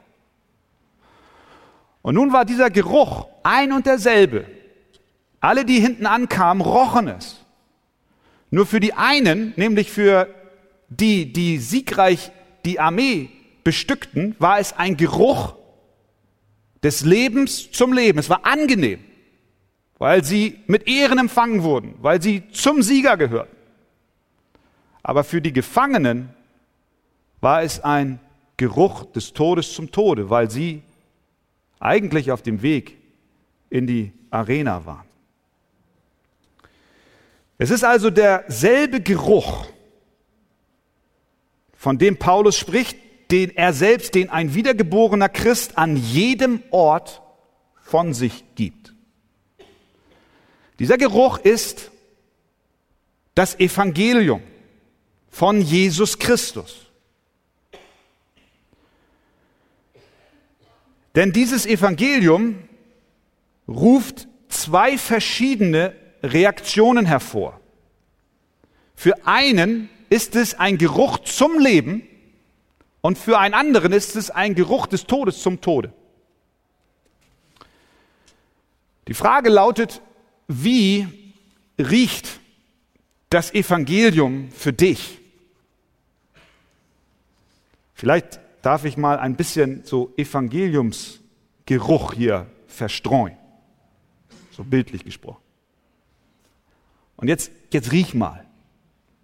Und 2.04 2.16
nun 2.16 2.34
war 2.34 2.46
dieser 2.46 2.70
Geruch 2.70 3.28
ein 3.42 3.72
und 3.72 3.88
derselbe. 3.88 4.46
Alle, 5.40 5.66
die 5.66 5.80
hinten 5.80 6.06
ankamen, 6.06 6.62
rochen 6.62 7.08
es. 7.08 7.44
Nur 8.52 8.68
für 8.68 8.80
die 8.80 8.94
einen, 8.94 9.54
nämlich 9.56 9.92
für 9.92 10.28
die, 10.90 11.34
die 11.34 11.58
siegreich 11.58 12.32
die 12.64 12.80
Armee 12.80 13.30
bestückten, 13.64 14.36
war 14.38 14.60
es 14.60 14.74
ein 14.74 14.98
Geruch, 14.98 15.56
des 16.84 17.04
Lebens 17.04 17.72
zum 17.72 17.94
Leben. 17.94 18.20
Es 18.20 18.30
war 18.30 18.46
angenehm, 18.46 19.00
weil 20.02 20.24
sie 20.24 20.58
mit 20.66 20.88
Ehren 20.88 21.20
empfangen 21.20 21.62
wurden, 21.62 21.94
weil 22.02 22.20
sie 22.20 22.50
zum 22.50 22.82
Sieger 22.82 23.18
gehörten. 23.18 23.56
Aber 25.04 25.24
für 25.24 25.44
die 25.44 25.54
Gefangenen 25.54 26.30
war 27.40 27.62
es 27.62 27.84
ein 27.84 28.20
Geruch 28.58 29.06
des 29.12 29.34
Todes 29.34 29.76
zum 29.76 29.92
Tode, 29.92 30.32
weil 30.32 30.50
sie 30.50 30.82
eigentlich 31.80 32.32
auf 32.32 32.42
dem 32.42 32.64
Weg 32.64 32.98
in 33.70 33.86
die 33.86 34.12
Arena 34.32 34.88
waren. 34.88 35.06
Es 37.60 37.70
ist 37.70 37.84
also 37.84 38.10
derselbe 38.10 39.02
Geruch, 39.02 39.68
von 41.76 42.00
dem 42.00 42.18
Paulus 42.18 42.58
spricht, 42.58 42.98
den 43.30 43.56
er 43.56 43.72
selbst, 43.72 44.16
den 44.16 44.32
ein 44.32 44.56
wiedergeborener 44.56 45.30
Christ 45.30 45.78
an 45.78 45.96
jedem 45.96 46.64
Ort 46.72 47.22
von 47.84 48.16
sich 48.16 48.44
gibt. 48.56 48.91
Dieser 50.82 50.98
Geruch 50.98 51.38
ist 51.38 51.92
das 53.36 53.60
Evangelium 53.60 54.42
von 55.30 55.62
Jesus 55.62 56.18
Christus. 56.18 56.88
Denn 61.14 61.34
dieses 61.34 61.68
Evangelium 61.68 62.68
ruft 63.68 64.28
zwei 64.48 64.98
verschiedene 64.98 65.96
Reaktionen 66.24 67.06
hervor. 67.06 67.60
Für 68.96 69.28
einen 69.28 69.88
ist 70.10 70.36
es 70.36 70.56
ein 70.56 70.80
Geruch 70.80 71.20
zum 71.20 71.60
Leben 71.60 72.08
und 73.02 73.20
für 73.20 73.38
einen 73.38 73.54
anderen 73.54 73.94
ist 73.94 74.16
es 74.16 74.32
ein 74.32 74.56
Geruch 74.56 74.88
des 74.88 75.06
Todes 75.06 75.44
zum 75.44 75.62
Tode. 75.62 75.94
Die 79.08 79.14
Frage 79.14 79.52
lautet, 79.52 80.02
wie 80.52 81.08
riecht 81.78 82.40
das 83.30 83.54
Evangelium 83.54 84.50
für 84.52 84.74
dich? 84.74 85.20
Vielleicht 87.94 88.40
darf 88.62 88.86
ich 88.86 88.98
mal 88.98 89.20
ein 89.20 89.36
bisschen 89.36 89.84
so 89.86 90.14
Evangeliumsgeruch 90.18 92.14
hier 92.14 92.48
verstreuen. 92.68 93.38
So 94.52 94.64
bildlich 94.64 95.06
gesprochen. 95.06 95.42
Und 97.16 97.28
jetzt, 97.28 97.52
jetzt 97.72 97.92
riech 97.92 98.14
mal, 98.14 98.46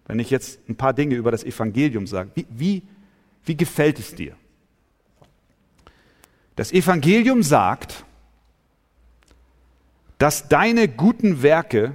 wenn 0.06 0.18
ich 0.20 0.30
jetzt 0.30 0.60
ein 0.68 0.76
paar 0.76 0.94
Dinge 0.94 1.16
über 1.16 1.30
das 1.30 1.44
Evangelium 1.44 2.06
sage. 2.06 2.30
Wie, 2.34 2.46
wie, 2.50 2.82
wie 3.44 3.56
gefällt 3.56 3.98
es 3.98 4.14
dir? 4.14 4.36
Das 6.56 6.72
Evangelium 6.72 7.42
sagt, 7.42 8.04
dass 10.18 10.48
deine 10.48 10.88
guten 10.88 11.42
Werke 11.42 11.94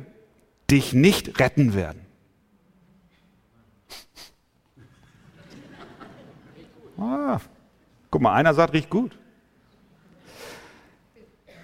dich 0.71 0.93
nicht 0.93 1.39
retten 1.39 1.73
werden. 1.73 2.01
Ah, 6.97 7.39
guck 8.09 8.21
mal, 8.21 8.33
einer 8.33 8.53
sagt, 8.53 8.73
riecht 8.73 8.89
gut. 8.89 9.17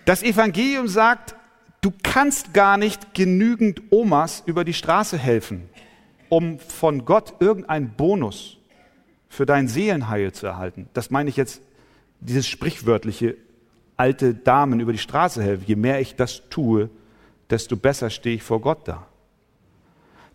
Das 0.06 0.22
Evangelium 0.22 0.88
sagt, 0.88 1.36
du 1.82 1.94
kannst 2.04 2.54
gar 2.54 2.78
nicht 2.78 3.14
genügend 3.14 3.82
Omas 3.92 4.44
über 4.46 4.66
die 4.66 4.74
Straße 4.74 5.18
helfen, 5.18 5.70
um 6.28 6.60
von 6.60 7.06
Gott 7.06 7.36
irgendeinen 7.40 7.92
Bonus 7.92 8.58
für 9.30 9.46
dein 9.46 9.68
Seelenheil 9.68 10.34
zu 10.34 10.48
erhalten. 10.48 10.90
Das 10.94 11.12
meine 11.12 11.30
ich 11.30 11.38
jetzt, 11.38 11.62
dieses 12.20 12.48
sprichwörtliche 12.48 13.38
alte 14.00 14.34
Damen 14.34 14.80
über 14.80 14.94
die 14.94 14.98
Straße 14.98 15.44
helfen. 15.44 15.66
Je 15.68 15.76
mehr 15.76 16.00
ich 16.00 16.16
das 16.16 16.44
tue, 16.50 16.90
desto 17.50 17.76
besser 17.76 18.10
stehe 18.10 18.36
ich 18.36 18.44
vor 18.44 18.62
Gott 18.62 18.88
da. 18.88 19.06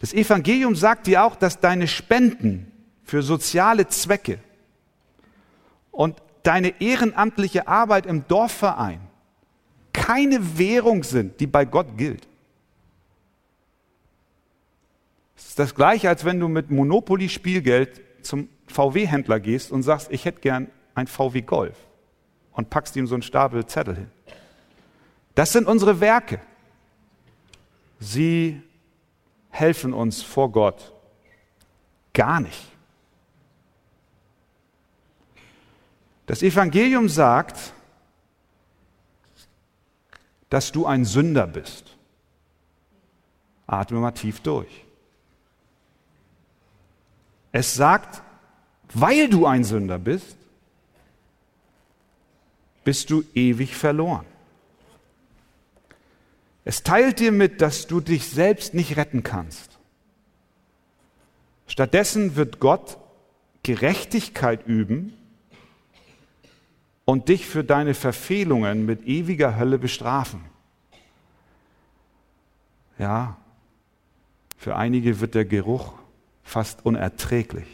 Das 0.00 0.12
Evangelium 0.12 0.76
sagt 0.76 1.06
dir 1.06 1.24
auch, 1.24 1.34
dass 1.34 1.60
deine 1.60 1.88
Spenden 1.88 2.70
für 3.04 3.22
soziale 3.22 3.88
Zwecke 3.88 4.38
und 5.90 6.20
deine 6.42 6.80
ehrenamtliche 6.80 7.66
Arbeit 7.66 8.04
im 8.04 8.28
Dorfverein 8.28 9.00
keine 9.94 10.58
Währung 10.58 11.02
sind, 11.02 11.40
die 11.40 11.46
bei 11.46 11.64
Gott 11.64 11.96
gilt. 11.96 12.28
Es 15.36 15.48
ist 15.48 15.58
das 15.58 15.74
gleiche, 15.74 16.10
als 16.10 16.26
wenn 16.26 16.38
du 16.38 16.48
mit 16.48 16.70
Monopoly-Spielgeld 16.70 18.02
zum 18.20 18.48
VW-Händler 18.66 19.40
gehst 19.40 19.72
und 19.72 19.82
sagst, 19.82 20.10
ich 20.10 20.26
hätte 20.26 20.40
gern 20.40 20.68
ein 20.94 21.06
VW 21.06 21.40
Golf 21.40 21.76
und 22.54 22.70
packst 22.70 22.96
ihm 22.96 23.06
so 23.06 23.14
einen 23.14 23.22
Stapel 23.22 23.66
Zettel 23.66 23.96
hin. 23.96 24.10
Das 25.34 25.52
sind 25.52 25.66
unsere 25.66 26.00
Werke. 26.00 26.40
Sie 28.00 28.62
helfen 29.50 29.92
uns 29.92 30.22
vor 30.22 30.50
Gott 30.50 30.92
gar 32.12 32.40
nicht. 32.40 32.62
Das 36.26 36.42
Evangelium 36.42 37.08
sagt, 37.08 37.74
dass 40.48 40.72
du 40.72 40.86
ein 40.86 41.04
Sünder 41.04 41.46
bist. 41.46 41.96
Atme 43.66 43.98
mal 43.98 44.12
tief 44.12 44.40
durch. 44.40 44.84
Es 47.52 47.74
sagt, 47.74 48.22
weil 48.92 49.28
du 49.28 49.46
ein 49.46 49.64
Sünder 49.64 49.98
bist, 49.98 50.36
bist 52.84 53.10
du 53.10 53.24
ewig 53.34 53.76
verloren. 53.76 54.26
Es 56.64 56.82
teilt 56.82 57.18
dir 57.18 57.32
mit, 57.32 57.60
dass 57.60 57.86
du 57.86 58.00
dich 58.00 58.28
selbst 58.28 58.74
nicht 58.74 58.96
retten 58.96 59.22
kannst. 59.22 59.78
Stattdessen 61.66 62.36
wird 62.36 62.60
Gott 62.60 62.98
Gerechtigkeit 63.62 64.66
üben 64.66 65.14
und 67.04 67.28
dich 67.28 67.46
für 67.46 67.64
deine 67.64 67.94
Verfehlungen 67.94 68.86
mit 68.86 69.06
ewiger 69.06 69.56
Hölle 69.56 69.78
bestrafen. 69.78 70.44
Ja, 72.98 73.36
für 74.56 74.76
einige 74.76 75.20
wird 75.20 75.34
der 75.34 75.44
Geruch 75.44 75.92
fast 76.42 76.86
unerträglich. 76.86 77.66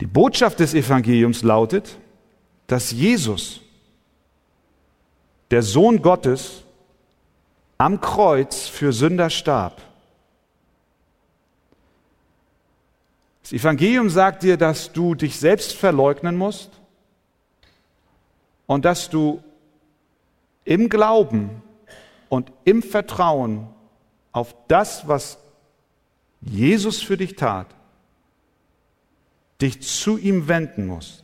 Die 0.00 0.06
Botschaft 0.06 0.60
des 0.60 0.74
Evangeliums 0.74 1.42
lautet, 1.42 1.98
dass 2.66 2.90
Jesus, 2.90 3.60
der 5.50 5.62
Sohn 5.62 6.00
Gottes, 6.00 6.62
am 7.76 8.00
Kreuz 8.00 8.66
für 8.66 8.92
Sünder 8.92 9.30
starb. 9.30 9.82
Das 13.42 13.52
Evangelium 13.52 14.08
sagt 14.08 14.42
dir, 14.42 14.56
dass 14.56 14.92
du 14.92 15.14
dich 15.14 15.38
selbst 15.38 15.74
verleugnen 15.74 16.36
musst 16.36 16.70
und 18.66 18.86
dass 18.86 19.10
du 19.10 19.42
im 20.64 20.88
Glauben 20.88 21.62
und 22.30 22.50
im 22.64 22.82
Vertrauen 22.82 23.68
auf 24.32 24.54
das, 24.66 25.06
was 25.06 25.38
Jesus 26.40 27.02
für 27.02 27.18
dich 27.18 27.36
tat, 27.36 27.66
dich 29.60 29.82
zu 29.82 30.16
ihm 30.16 30.48
wenden 30.48 30.86
musst 30.86 31.23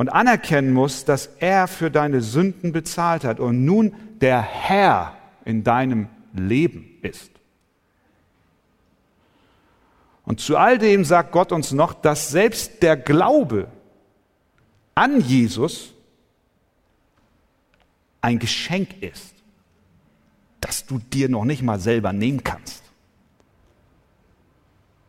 und 0.00 0.08
anerkennen 0.08 0.72
musst, 0.72 1.10
dass 1.10 1.26
er 1.40 1.68
für 1.68 1.90
deine 1.90 2.22
Sünden 2.22 2.72
bezahlt 2.72 3.22
hat 3.22 3.38
und 3.38 3.66
nun 3.66 3.94
der 4.22 4.40
Herr 4.40 5.14
in 5.44 5.62
deinem 5.62 6.08
Leben 6.32 6.98
ist. 7.02 7.30
Und 10.24 10.40
zu 10.40 10.56
all 10.56 10.78
dem 10.78 11.04
sagt 11.04 11.32
Gott 11.32 11.52
uns 11.52 11.72
noch, 11.72 11.92
dass 11.92 12.30
selbst 12.30 12.82
der 12.82 12.96
Glaube 12.96 13.68
an 14.94 15.20
Jesus 15.20 15.92
ein 18.22 18.38
Geschenk 18.38 19.02
ist, 19.02 19.34
das 20.62 20.86
du 20.86 20.98
dir 20.98 21.28
noch 21.28 21.44
nicht 21.44 21.60
mal 21.60 21.78
selber 21.78 22.14
nehmen 22.14 22.42
kannst. 22.42 22.82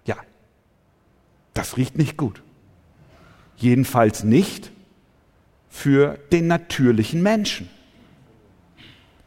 Ja, 0.04 0.18
das 1.54 1.78
riecht 1.78 1.98
nicht 1.98 2.18
gut. 2.18 2.44
Jedenfalls 3.56 4.26
nicht 4.26 4.74
für 5.72 6.20
den 6.32 6.48
natürlichen 6.48 7.24
Menschen. 7.24 7.70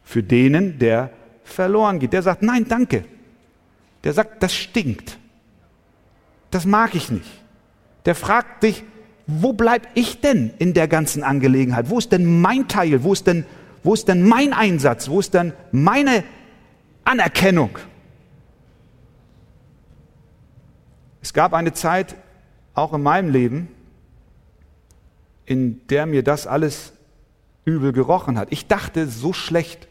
Für 0.03 0.21
denen, 0.23 0.77
der 0.77 1.09
verloren 1.43 1.99
geht. 1.99 2.13
Der 2.13 2.21
sagt, 2.21 2.43
nein, 2.43 2.65
danke. 2.69 3.03
Der 4.03 4.13
sagt, 4.13 4.41
das 4.43 4.53
stinkt. 4.53 5.17
Das 6.51 6.65
mag 6.65 6.93
ich 6.93 7.09
nicht. 7.09 7.29
Der 8.05 8.13
fragt 8.13 8.61
dich, 8.63 8.83
wo 9.25 9.53
bleib 9.53 9.87
ich 9.95 10.21
denn 10.21 10.51
in 10.59 10.75
der 10.75 10.87
ganzen 10.87 11.23
Angelegenheit? 11.23 11.89
Wo 11.89 11.97
ist 11.97 12.11
denn 12.11 12.39
mein 12.41 12.67
Teil? 12.67 13.03
Wo 13.03 13.11
ist 13.11 13.25
denn, 13.25 13.45
wo 13.83 13.95
ist 13.95 14.07
denn 14.07 14.27
mein 14.27 14.53
Einsatz? 14.53 15.09
Wo 15.09 15.19
ist 15.19 15.33
denn 15.33 15.51
meine 15.71 16.23
Anerkennung? 17.03 17.79
Es 21.23 21.33
gab 21.33 21.55
eine 21.55 21.73
Zeit, 21.73 22.15
auch 22.75 22.93
in 22.93 23.01
meinem 23.01 23.31
Leben, 23.31 23.69
in 25.45 25.85
der 25.87 26.05
mir 26.05 26.23
das 26.23 26.47
alles 26.47 26.93
übel 27.65 27.93
gerochen 27.93 28.37
hat. 28.37 28.47
Ich 28.51 28.67
dachte, 28.67 29.07
so 29.07 29.33
schlecht, 29.33 29.87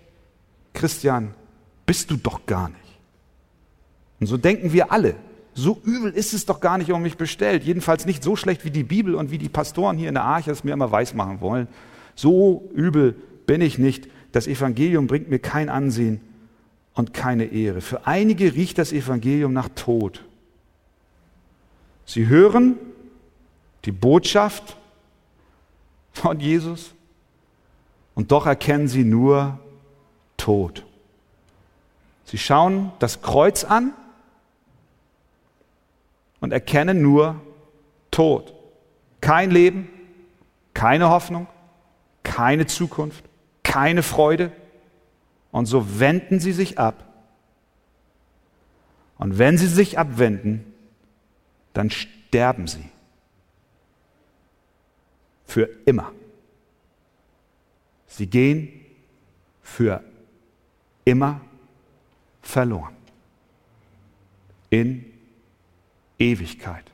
Christian, 0.72 1.34
bist 1.86 2.10
du 2.10 2.16
doch 2.16 2.46
gar 2.46 2.68
nicht. 2.68 2.80
Und 4.20 4.26
so 4.26 4.36
denken 4.36 4.72
wir 4.72 4.92
alle 4.92 5.16
so 5.54 5.80
übel 5.84 6.12
ist 6.12 6.34
es 6.34 6.46
doch 6.46 6.60
gar 6.60 6.78
nicht 6.78 6.90
um 6.90 7.02
mich 7.02 7.16
bestellt. 7.16 7.62
Jedenfalls 7.62 8.06
nicht 8.06 8.24
so 8.24 8.34
schlecht, 8.34 8.64
wie 8.64 8.70
die 8.70 8.82
Bibel 8.82 9.14
und 9.14 9.30
wie 9.30 9.38
die 9.38 9.48
Pastoren 9.48 9.96
hier 9.96 10.08
in 10.08 10.14
der 10.14 10.24
Arche 10.24 10.50
es 10.50 10.64
mir 10.64 10.72
immer 10.72 10.90
weismachen 10.90 11.40
wollen. 11.40 11.68
So 12.16 12.68
übel 12.74 13.14
bin 13.46 13.60
ich 13.60 13.78
nicht. 13.78 14.08
Das 14.32 14.48
Evangelium 14.48 15.06
bringt 15.06 15.30
mir 15.30 15.38
kein 15.38 15.68
Ansehen 15.68 16.20
und 16.94 17.14
keine 17.14 17.44
Ehre. 17.44 17.80
Für 17.80 18.06
einige 18.06 18.54
riecht 18.54 18.78
das 18.78 18.92
Evangelium 18.92 19.52
nach 19.52 19.68
Tod. 19.76 20.24
Sie 22.04 22.26
hören 22.26 22.76
die 23.84 23.92
Botschaft 23.92 24.76
von 26.14 26.40
Jesus 26.40 26.94
und 28.14 28.32
doch 28.32 28.46
erkennen 28.46 28.88
sie 28.88 29.04
nur 29.04 29.58
Tod. 30.36 30.84
Sie 32.24 32.38
schauen 32.38 32.92
das 32.98 33.22
Kreuz 33.22 33.64
an 33.64 33.92
und 36.40 36.52
erkennen 36.52 37.02
nur 37.02 37.40
Tod. 38.10 38.54
Kein 39.20 39.50
Leben, 39.50 39.88
keine 40.72 41.10
Hoffnung, 41.10 41.46
keine 42.22 42.66
Zukunft, 42.66 43.24
keine 43.62 44.02
Freude. 44.02 44.52
Und 45.50 45.66
so 45.66 46.00
wenden 46.00 46.40
sie 46.40 46.52
sich 46.52 46.78
ab 46.78 47.04
Und 49.18 49.38
wenn 49.38 49.56
sie 49.58 49.68
sich 49.68 49.98
abwenden, 49.98 50.64
dann 51.72 51.90
sterben 51.90 52.66
sie. 52.66 52.84
Für 55.54 55.68
immer. 55.84 56.10
Sie 58.08 58.26
gehen 58.26 58.84
für 59.62 60.02
immer 61.04 61.42
verloren. 62.42 62.96
In 64.68 65.04
Ewigkeit. 66.18 66.90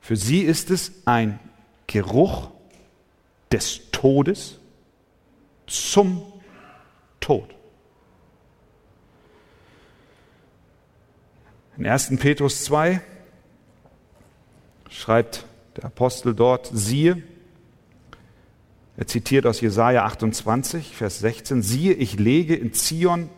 Für 0.00 0.16
sie 0.16 0.40
ist 0.40 0.72
es 0.72 0.90
ein 1.04 1.38
Geruch 1.86 2.50
des 3.52 3.92
Todes 3.92 4.58
zum 5.68 6.26
Tod. 7.20 7.54
In 11.76 11.86
1. 11.86 12.16
Petrus 12.18 12.64
2 12.64 13.00
schreibt 14.90 15.47
der 15.78 15.86
Apostel 15.86 16.34
dort, 16.34 16.68
siehe, 16.72 17.22
er 18.96 19.06
zitiert 19.06 19.46
aus 19.46 19.60
Jesaja 19.60 20.04
28, 20.04 20.96
Vers 20.96 21.20
16, 21.20 21.62
siehe, 21.62 21.92
ich 21.92 22.18
lege 22.18 22.56
in 22.56 22.72
Zion 22.72 23.30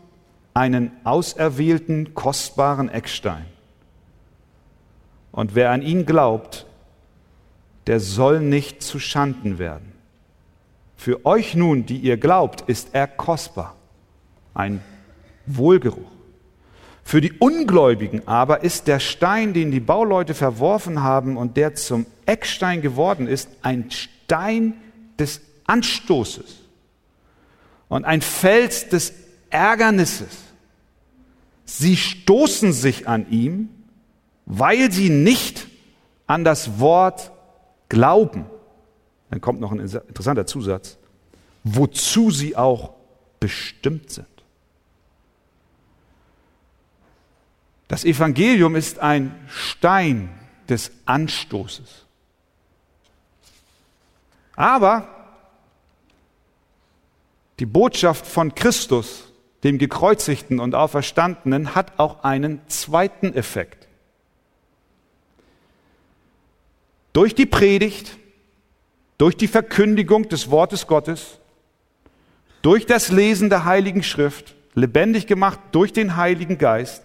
einen 0.54 0.90
auserwählten, 1.04 2.14
kostbaren 2.14 2.88
Eckstein. 2.88 3.44
Und 5.32 5.54
wer 5.54 5.70
an 5.70 5.82
ihn 5.82 6.06
glaubt, 6.06 6.64
der 7.86 8.00
soll 8.00 8.40
nicht 8.40 8.82
zu 8.82 8.98
Schanden 8.98 9.58
werden. 9.58 9.92
Für 10.96 11.26
euch 11.26 11.54
nun, 11.54 11.84
die 11.84 11.98
ihr 11.98 12.16
glaubt, 12.16 12.62
ist 12.62 12.94
er 12.94 13.06
kostbar, 13.06 13.76
ein 14.54 14.80
Wohlgeruch. 15.44 16.10
Für 17.02 17.20
die 17.20 17.32
Ungläubigen 17.32 18.26
aber 18.28 18.62
ist 18.62 18.86
der 18.86 19.00
Stein, 19.00 19.52
den 19.52 19.70
die 19.70 19.80
Bauleute 19.80 20.34
verworfen 20.34 21.02
haben 21.02 21.36
und 21.36 21.56
der 21.56 21.74
zum 21.74 22.06
Eckstein 22.26 22.82
geworden 22.82 23.26
ist, 23.26 23.48
ein 23.62 23.90
Stein 23.90 24.74
des 25.18 25.40
Anstoßes 25.66 26.60
und 27.88 28.04
ein 28.04 28.20
Fels 28.20 28.88
des 28.88 29.12
Ärgernisses. 29.50 30.38
Sie 31.64 31.96
stoßen 31.96 32.72
sich 32.72 33.08
an 33.08 33.30
ihm, 33.30 33.68
weil 34.46 34.90
sie 34.90 35.10
nicht 35.10 35.68
an 36.26 36.44
das 36.44 36.80
Wort 36.80 37.32
glauben. 37.88 38.46
Dann 39.30 39.40
kommt 39.40 39.60
noch 39.60 39.72
ein 39.72 39.80
interessanter 39.80 40.46
Zusatz, 40.46 40.98
wozu 41.62 42.30
sie 42.30 42.56
auch 42.56 42.94
bestimmt 43.38 44.10
sind. 44.10 44.26
Das 47.90 48.04
Evangelium 48.04 48.76
ist 48.76 49.00
ein 49.00 49.34
Stein 49.48 50.28
des 50.68 50.92
Anstoßes. 51.06 52.06
Aber 54.54 55.08
die 57.58 57.66
Botschaft 57.66 58.28
von 58.28 58.54
Christus, 58.54 59.32
dem 59.64 59.78
gekreuzigten 59.78 60.60
und 60.60 60.76
auferstandenen, 60.76 61.74
hat 61.74 61.98
auch 61.98 62.22
einen 62.22 62.60
zweiten 62.68 63.34
Effekt. 63.34 63.88
Durch 67.12 67.34
die 67.34 67.46
Predigt, 67.46 68.16
durch 69.18 69.36
die 69.36 69.48
Verkündigung 69.48 70.28
des 70.28 70.48
Wortes 70.52 70.86
Gottes, 70.86 71.40
durch 72.62 72.86
das 72.86 73.10
Lesen 73.10 73.50
der 73.50 73.64
Heiligen 73.64 74.04
Schrift, 74.04 74.54
lebendig 74.74 75.26
gemacht 75.26 75.58
durch 75.72 75.92
den 75.92 76.16
Heiligen 76.16 76.56
Geist, 76.56 77.02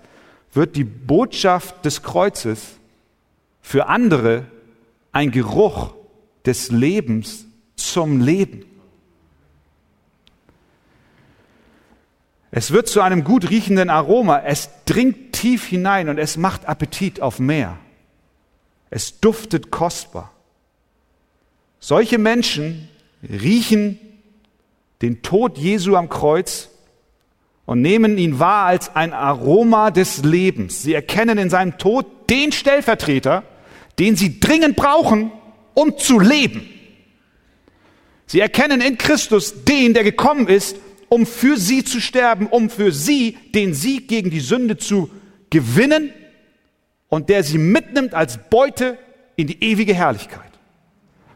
wird 0.56 0.76
die 0.76 0.84
Botschaft 0.84 1.86
des 1.86 2.02
Kreuzes 2.02 2.76
für 3.62 3.88
andere 3.88 4.46
ein 5.12 5.32
Geruch 5.32 5.94
des 6.46 6.72
Lebens 6.72 7.46
zum 7.76 8.22
Leben. 8.22 8.66
Es 12.52 12.72
wird 12.72 12.88
zu 12.88 13.02
einem 13.02 13.24
gut 13.26 13.50
riechenden 13.50 13.90
Aroma. 13.90 14.40
Es 14.40 14.70
dringt 14.86 15.34
tief 15.34 15.66
hinein 15.66 16.08
und 16.08 16.18
es 16.18 16.38
macht 16.38 16.68
Appetit 16.68 17.22
auf 17.22 17.40
mehr. 17.40 17.78
Es 18.90 19.20
duftet 19.20 19.72
kostbar. 19.72 20.32
Solche 21.80 22.18
Menschen 22.18 22.88
riechen 23.22 24.00
den 25.02 25.22
Tod 25.22 25.58
Jesu 25.58 25.98
am 25.98 26.08
Kreuz 26.08 26.70
und 27.66 27.82
nehmen 27.82 28.18
ihn 28.18 28.40
wahr 28.40 28.68
als 28.68 28.96
ein 28.96 29.14
Aroma 29.14 29.92
des 29.92 30.24
Lebens. 30.24 30.84
Sie 30.84 30.94
erkennen 30.94 31.38
in 31.38 31.50
seinem 31.50 31.78
Tod 31.78 32.30
den 32.30 32.52
Stellvertreter, 32.52 33.44
den 34.00 34.16
sie 34.16 34.40
dringend 34.40 34.76
brauchen, 34.76 35.32
um 35.74 35.98
zu 35.98 36.20
leben. 36.20 36.70
Sie 38.28 38.40
erkennen 38.40 38.82
in 38.82 38.98
Christus 38.98 39.64
den, 39.64 39.94
der 39.94 40.04
gekommen 40.04 40.48
ist, 40.48 40.78
um 41.10 41.26
für 41.26 41.58
sie 41.58 41.84
zu 41.84 42.02
sterben, 42.02 42.48
um 42.48 42.70
für 42.70 42.92
sie 42.92 43.38
den 43.54 43.74
Sieg 43.74 44.08
gegen 44.08 44.30
die 44.30 44.40
Sünde 44.40 44.78
zu 44.78 45.10
gewinnen 45.50 46.12
und 47.10 47.30
der 47.30 47.44
sie 47.44 47.58
mitnimmt 47.58 48.14
als 48.14 48.40
Beute 48.50 48.98
in 49.36 49.48
die 49.48 49.64
ewige 49.64 49.94
Herrlichkeit. 49.94 50.42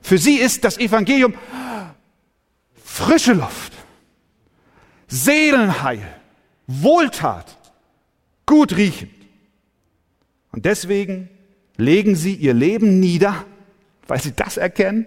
Für 0.01 0.17
sie 0.17 0.35
ist 0.35 0.63
das 0.63 0.77
Evangelium 0.77 1.33
frische 2.83 3.33
Luft, 3.33 3.73
Seelenheil, 5.07 6.18
Wohltat, 6.71 7.57
gut 8.45 8.77
riechend. 8.77 9.11
Und 10.51 10.65
deswegen 10.65 11.29
legen 11.77 12.15
sie 12.15 12.35
ihr 12.35 12.53
Leben 12.53 12.99
nieder, 12.99 13.45
weil 14.07 14.21
sie 14.21 14.33
das 14.33 14.57
erkennen 14.57 15.05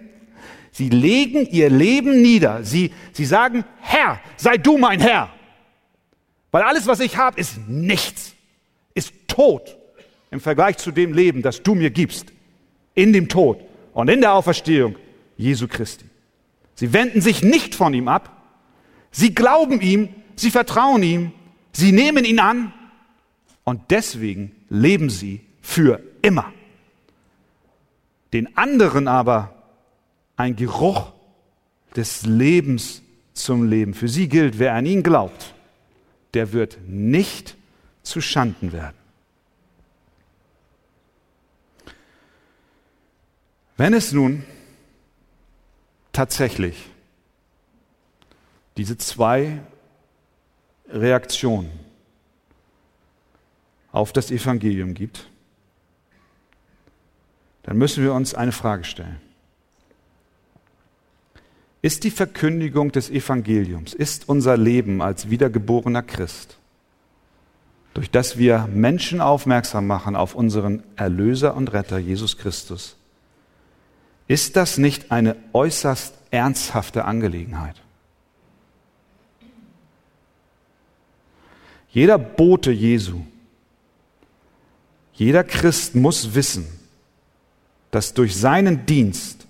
Sie 0.73 0.89
legen 0.89 1.45
ihr 1.51 1.69
Leben 1.69 2.23
nieder. 2.23 2.63
Sie, 2.63 2.91
sie 3.11 3.25
sagen, 3.25 3.63
Herr, 3.79 4.19
sei 4.37 4.57
du 4.57 4.79
mein 4.79 4.99
Herr. 4.99 5.29
Weil 6.49 6.63
alles, 6.63 6.87
was 6.87 6.99
ich 6.99 7.15
habe, 7.15 7.39
ist 7.39 7.59
nichts, 7.67 8.33
ist 8.95 9.13
tot 9.27 9.77
im 10.31 10.39
Vergleich 10.39 10.77
zu 10.77 10.91
dem 10.91 11.13
Leben, 11.13 11.43
das 11.43 11.61
du 11.61 11.75
mir 11.75 11.91
gibst. 11.91 12.33
In 12.95 13.13
dem 13.13 13.29
Tod 13.29 13.59
und 13.93 14.09
in 14.09 14.21
der 14.21 14.33
Auferstehung 14.33 14.95
Jesu 15.37 15.67
Christi. 15.67 16.05
Sie 16.73 16.91
wenden 16.91 17.21
sich 17.21 17.43
nicht 17.43 17.75
von 17.75 17.93
ihm 17.93 18.07
ab. 18.07 18.35
Sie 19.11 19.35
glauben 19.35 19.79
ihm, 19.79 20.09
sie 20.35 20.49
vertrauen 20.49 21.03
ihm, 21.03 21.31
sie 21.73 21.91
nehmen 21.91 22.23
ihn 22.25 22.39
an 22.39 22.73
und 23.63 23.91
deswegen 23.91 24.55
leben 24.69 25.09
sie 25.09 25.41
für 25.61 26.01
immer. 26.21 26.53
Den 28.31 28.57
anderen 28.57 29.07
aber 29.07 29.53
ein 30.35 30.55
Geruch 30.55 31.11
des 31.95 32.25
Lebens 32.25 33.01
zum 33.33 33.69
Leben. 33.69 33.93
Für 33.93 34.07
sie 34.07 34.27
gilt, 34.27 34.59
wer 34.59 34.73
an 34.73 34.85
ihn 34.85 35.03
glaubt, 35.03 35.53
der 36.33 36.53
wird 36.53 36.79
nicht 36.87 37.55
zu 38.01 38.21
Schanden 38.21 38.71
werden. 38.73 38.97
Wenn 43.77 43.93
es 43.93 44.11
nun 44.11 44.43
tatsächlich 46.11 46.89
diese 48.77 48.97
zwei 48.97 49.61
Reaktionen 50.93 51.71
auf 53.91 54.13
das 54.13 54.31
Evangelium 54.31 54.93
gibt, 54.93 55.29
dann 57.63 57.77
müssen 57.77 58.03
wir 58.03 58.13
uns 58.13 58.33
eine 58.33 58.51
Frage 58.51 58.83
stellen 58.83 59.21
ist 61.83 62.05
die 62.05 62.11
Verkündigung 62.11 62.93
des 62.93 63.11
Evangeliums, 63.11 63.93
ist 63.93 64.29
unser 64.29 64.55
Leben 64.55 65.01
als 65.01 65.29
wiedergeborener 65.29 66.01
Christ, 66.01 66.57
durch 67.93 68.09
das 68.09 68.37
wir 68.37 68.69
Menschen 68.71 69.19
aufmerksam 69.19 69.85
machen 69.85 70.15
auf 70.15 70.33
unseren 70.33 70.81
Erlöser 70.95 71.55
und 71.55 71.73
Retter 71.73 71.97
Jesus 71.97 72.37
Christus, 72.37 72.95
ist 74.29 74.55
das 74.55 74.77
nicht 74.77 75.11
eine 75.11 75.35
äußerst 75.51 76.15
ernsthafte 76.31 77.03
Angelegenheit? 77.03 77.75
Jeder 81.93 82.17
Bote 82.17 82.71
Jesu, 82.71 83.21
jeder 85.13 85.43
Christ 85.43 85.93
muss 85.93 86.33
wissen, 86.33 86.65
dass 87.91 88.15
durch 88.15 88.35
seinen 88.35 88.87
Dienst 88.87 89.45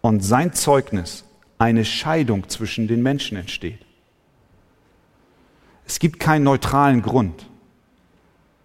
und 0.00 0.20
sein 0.20 0.52
Zeugnis 0.52 1.24
eine 1.58 1.84
Scheidung 1.84 2.48
zwischen 2.48 2.88
den 2.88 3.02
Menschen 3.02 3.36
entsteht. 3.36 3.78
Es 5.86 6.00
gibt 6.00 6.18
keinen 6.18 6.42
neutralen 6.42 7.02
Grund. 7.02 7.46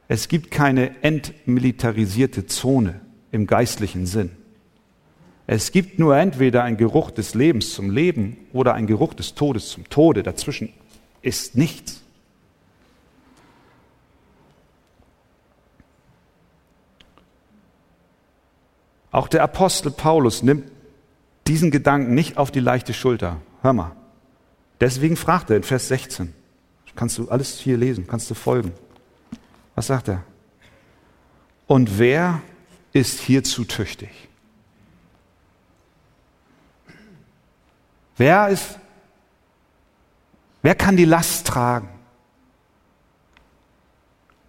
Es 0.08 0.28
gibt 0.28 0.50
keine 0.50 1.04
entmilitarisierte 1.04 2.48
Zone 2.48 3.02
im 3.32 3.46
geistlichen 3.46 4.08
Sinn. 4.08 4.32
Es 5.46 5.72
gibt 5.72 6.00
nur 6.00 6.18
entweder 6.18 6.64
ein 6.64 6.78
Geruch 6.78 7.12
des 7.12 7.36
Lebens 7.36 7.72
zum 7.72 7.92
Leben 7.92 8.38
oder 8.52 8.74
ein 8.74 8.88
Geruch 8.88 9.14
des 9.14 9.36
Todes 9.36 9.70
zum 9.70 9.88
Tode. 9.90 10.24
Dazwischen 10.24 10.70
ist 11.22 11.56
nichts. 11.56 12.05
Auch 19.16 19.30
der 19.30 19.44
Apostel 19.44 19.92
Paulus 19.92 20.44
nimmt 20.44 20.70
diesen 21.48 21.72
Gedanken 21.72 22.16
nicht 22.16 22.36
auf 22.36 22.52
die 22.52 22.60
leichte 22.60 22.94
Schulter. 22.94 23.38
Hör 23.62 23.72
mal. 23.72 23.96
Deswegen 24.82 25.16
fragt 25.16 25.50
er 25.50 25.56
in 25.56 25.64
Vers 25.64 25.88
16. 25.88 26.34
Kannst 26.98 27.18
du 27.18 27.30
alles 27.30 27.58
hier 27.58 27.78
lesen, 27.78 28.08
kannst 28.08 28.30
du 28.30 28.34
folgen. 28.34 28.74
Was 29.74 29.88
sagt 29.88 30.10
er? 30.10 30.26
Und 31.66 31.98
wer 31.98 32.42
ist 32.92 33.22
hierzu 33.22 33.64
tüchtig? 33.64 34.10
Wer 38.18 38.50
ist, 38.50 38.78
wer 40.62 40.76
kann 40.76 40.98
die 40.98 41.06
Last 41.06 41.48
tragen? 41.48 41.88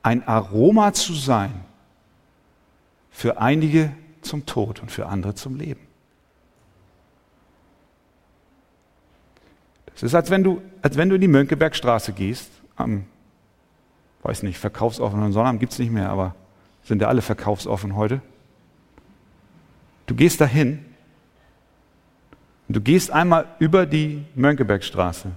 Ein 0.02 0.26
Aroma 0.26 0.92
zu 0.92 1.14
sein 1.14 1.52
für 3.12 3.38
einige 3.38 3.92
zum 4.26 4.46
Tod 4.46 4.80
und 4.80 4.90
für 4.90 5.06
andere 5.06 5.34
zum 5.34 5.56
Leben. 5.56 5.86
Es 9.94 10.02
ist, 10.02 10.14
als 10.14 10.30
wenn 10.30 10.44
du, 10.44 10.60
als 10.82 10.96
wenn 10.96 11.08
du 11.08 11.14
in 11.14 11.22
die 11.22 11.28
Mönckebergstraße 11.28 12.12
gehst, 12.12 12.50
am, 12.76 13.06
weiß 14.22 14.42
nicht, 14.42 14.58
verkaufsoffenen 14.58 15.32
Sonnabend 15.32 15.60
gibt 15.60 15.72
es 15.72 15.78
nicht 15.78 15.90
mehr, 15.90 16.10
aber 16.10 16.34
sind 16.82 17.00
ja 17.00 17.08
alle 17.08 17.22
verkaufsoffen 17.22 17.96
heute. 17.96 18.20
Du 20.06 20.14
gehst 20.14 20.40
dahin 20.40 20.84
und 22.68 22.76
du 22.76 22.80
gehst 22.80 23.10
einmal 23.10 23.46
über 23.58 23.86
die 23.86 24.24
Mönckebergstraße. 24.34 25.32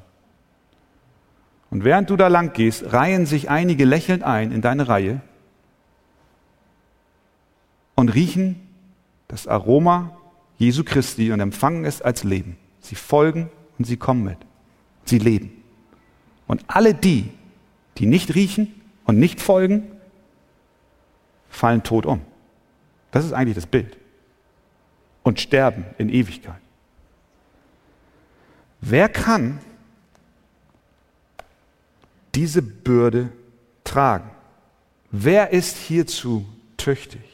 Und 1.71 1.83
während 1.83 2.09
du 2.09 2.17
da 2.17 2.27
lang 2.27 2.53
gehst, 2.53 2.91
reihen 2.91 3.25
sich 3.25 3.49
einige 3.49 3.85
lächelnd 3.85 4.23
ein 4.23 4.51
in 4.51 4.61
deine 4.61 4.87
Reihe 4.87 5.21
und 7.95 8.09
riechen 8.09 8.68
das 9.29 9.47
Aroma 9.47 10.17
Jesu 10.57 10.83
Christi 10.83 11.31
und 11.31 11.39
empfangen 11.39 11.85
es 11.85 12.01
als 12.01 12.25
Leben. 12.25 12.57
Sie 12.81 12.95
folgen 12.95 13.49
und 13.77 13.85
sie 13.85 13.95
kommen 13.95 14.25
mit. 14.25 14.37
Sie 15.05 15.19
leben. 15.19 15.63
Und 16.47 16.65
alle 16.67 16.93
die, 16.93 17.29
die 17.97 18.05
nicht 18.05 18.35
riechen 18.35 18.81
und 19.05 19.17
nicht 19.17 19.39
folgen, 19.39 19.87
fallen 21.49 21.83
tot 21.83 22.05
um. 22.05 22.21
Das 23.11 23.23
ist 23.23 23.31
eigentlich 23.31 23.55
das 23.55 23.67
Bild. 23.67 23.97
Und 25.23 25.39
sterben 25.39 25.85
in 25.97 26.09
Ewigkeit. 26.09 26.59
Wer 28.81 29.09
kann 29.09 29.59
diese 32.35 32.61
Bürde 32.61 33.29
tragen? 33.83 34.29
Wer 35.11 35.51
ist 35.51 35.77
hierzu 35.77 36.45
tüchtig? 36.77 37.28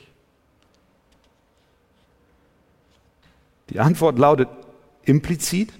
Die 3.69 3.79
Antwort 3.79 4.19
lautet 4.19 4.49
implizit, 5.03 5.73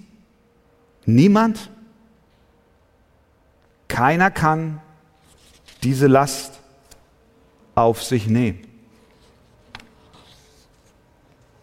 niemand, 1.04 1.70
keiner 3.88 4.30
kann 4.30 4.80
diese 5.82 6.06
Last 6.06 6.60
auf 7.74 8.02
sich 8.02 8.26
nehmen. 8.26 8.66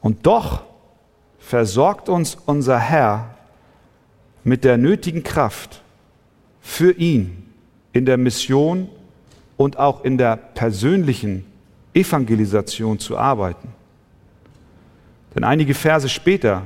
Und 0.01 0.25
doch 0.25 0.63
versorgt 1.39 2.09
uns 2.09 2.37
unser 2.45 2.79
Herr 2.79 3.35
mit 4.43 4.63
der 4.63 4.77
nötigen 4.77 5.23
Kraft 5.23 5.81
für 6.61 6.91
ihn 6.91 7.53
in 7.91 8.05
der 8.05 8.17
Mission 8.17 8.89
und 9.57 9.77
auch 9.77 10.03
in 10.03 10.17
der 10.17 10.35
persönlichen 10.35 11.45
Evangelisation 11.93 12.99
zu 12.99 13.17
arbeiten. 13.17 13.73
Denn 15.35 15.43
einige 15.43 15.73
Verse 15.73 16.09
später 16.09 16.63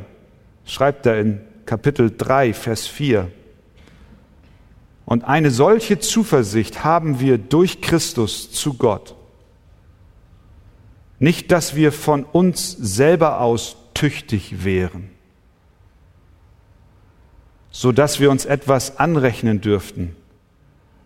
schreibt 0.66 1.06
er 1.06 1.20
in 1.20 1.42
Kapitel 1.66 2.12
3, 2.16 2.54
Vers 2.54 2.88
4, 2.88 3.32
und 5.08 5.24
eine 5.24 5.52
solche 5.52 6.00
Zuversicht 6.00 6.84
haben 6.84 7.22
wir 7.22 7.38
durch 7.38 7.80
Christus 7.80 8.52
zu 8.52 8.74
Gott. 8.74 9.16
Nicht, 11.18 11.50
dass 11.54 11.76
wir 11.76 11.94
von 11.94 12.26
uns 12.26 12.74
selber 12.74 13.40
aus 13.40 13.78
tüchtig 13.94 14.66
wären, 14.66 15.10
so 17.72 17.94
dass 17.94 18.20
wir 18.20 18.30
uns 18.30 18.46
etwas 18.46 18.98
anrechnen 18.98 19.62
dürften, 19.62 20.14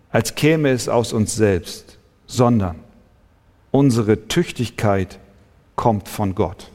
als 0.09 0.33
käme 0.33 0.71
es 0.71 0.89
aus 0.89 1.13
uns 1.13 1.35
selbst, 1.35 1.99
sondern 2.25 2.79
unsere 3.69 4.27
Tüchtigkeit 4.27 5.19
kommt 5.75 6.09
von 6.09 6.33
Gott. 6.33 6.70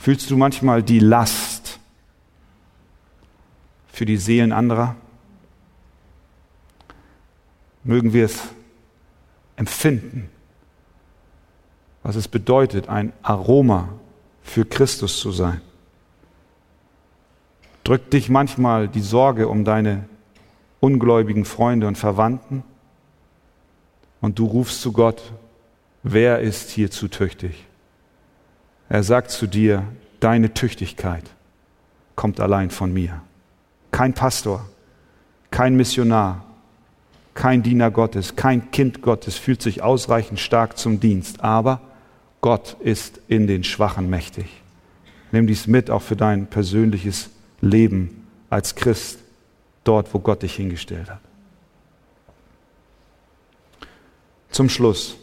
Fühlst 0.00 0.30
du 0.30 0.38
manchmal 0.38 0.82
die 0.82 0.98
Last 0.98 1.78
für 3.92 4.06
die 4.06 4.16
Seelen 4.16 4.50
anderer? 4.50 4.96
Mögen 7.84 8.14
wir 8.14 8.24
es 8.24 8.40
empfinden, 9.56 10.30
was 12.02 12.16
es 12.16 12.28
bedeutet, 12.28 12.88
ein 12.88 13.12
Aroma 13.20 13.90
für 14.42 14.64
Christus 14.64 15.20
zu 15.20 15.32
sein. 15.32 15.60
Drückt 17.84 18.14
dich 18.14 18.30
manchmal 18.30 18.88
die 18.88 19.02
Sorge 19.02 19.48
um 19.48 19.66
deine 19.66 20.08
ungläubigen 20.80 21.44
Freunde 21.44 21.86
und 21.86 21.98
Verwandten 21.98 22.62
und 24.22 24.38
du 24.38 24.46
rufst 24.46 24.80
zu 24.80 24.92
Gott, 24.92 25.34
wer 26.02 26.40
ist 26.40 26.70
hier 26.70 26.90
zu 26.90 27.08
tüchtig? 27.08 27.66
Er 28.90 29.04
sagt 29.04 29.30
zu 29.30 29.46
dir, 29.46 29.84
deine 30.18 30.52
Tüchtigkeit 30.52 31.22
kommt 32.16 32.40
allein 32.40 32.70
von 32.70 32.92
mir. 32.92 33.22
Kein 33.92 34.14
Pastor, 34.14 34.68
kein 35.52 35.76
Missionar, 35.76 36.44
kein 37.32 37.62
Diener 37.62 37.92
Gottes, 37.92 38.34
kein 38.34 38.72
Kind 38.72 39.00
Gottes 39.00 39.36
fühlt 39.36 39.62
sich 39.62 39.82
ausreichend 39.82 40.40
stark 40.40 40.76
zum 40.76 40.98
Dienst, 40.98 41.40
aber 41.42 41.80
Gott 42.40 42.76
ist 42.80 43.20
in 43.28 43.46
den 43.46 43.62
Schwachen 43.62 44.10
mächtig. 44.10 44.46
Nimm 45.30 45.46
dies 45.46 45.68
mit 45.68 45.88
auch 45.88 46.02
für 46.02 46.16
dein 46.16 46.48
persönliches 46.48 47.30
Leben 47.60 48.26
als 48.50 48.74
Christ, 48.74 49.20
dort, 49.84 50.12
wo 50.12 50.18
Gott 50.18 50.42
dich 50.42 50.56
hingestellt 50.56 51.08
hat. 51.08 51.20
Zum 54.50 54.68
Schluss 54.68 55.16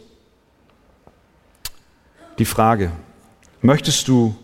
die 2.38 2.46
Frage, 2.46 2.92
Möchtest 3.60 4.06
du 4.06 4.36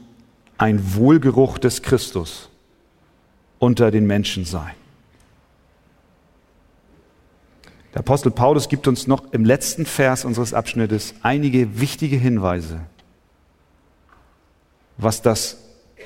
ein 0.59 0.95
Wohlgeruch 0.95 1.59
des 1.59 1.83
Christus 1.83 2.49
unter 3.59 3.91
den 3.91 4.07
Menschen 4.07 4.45
sein? 4.45 4.75
Der 7.93 8.01
Apostel 8.01 8.33
Paulus 8.33 8.69
gibt 8.69 8.89
uns 8.89 9.07
noch 9.07 9.33
im 9.33 9.45
letzten 9.45 9.87
Vers 9.87 10.25
unseres 10.25 10.53
Abschnittes 10.53 11.15
einige 11.23 11.81
wichtige 11.81 12.17
Hinweise, 12.17 12.81
was 14.97 15.23
das 15.23 15.59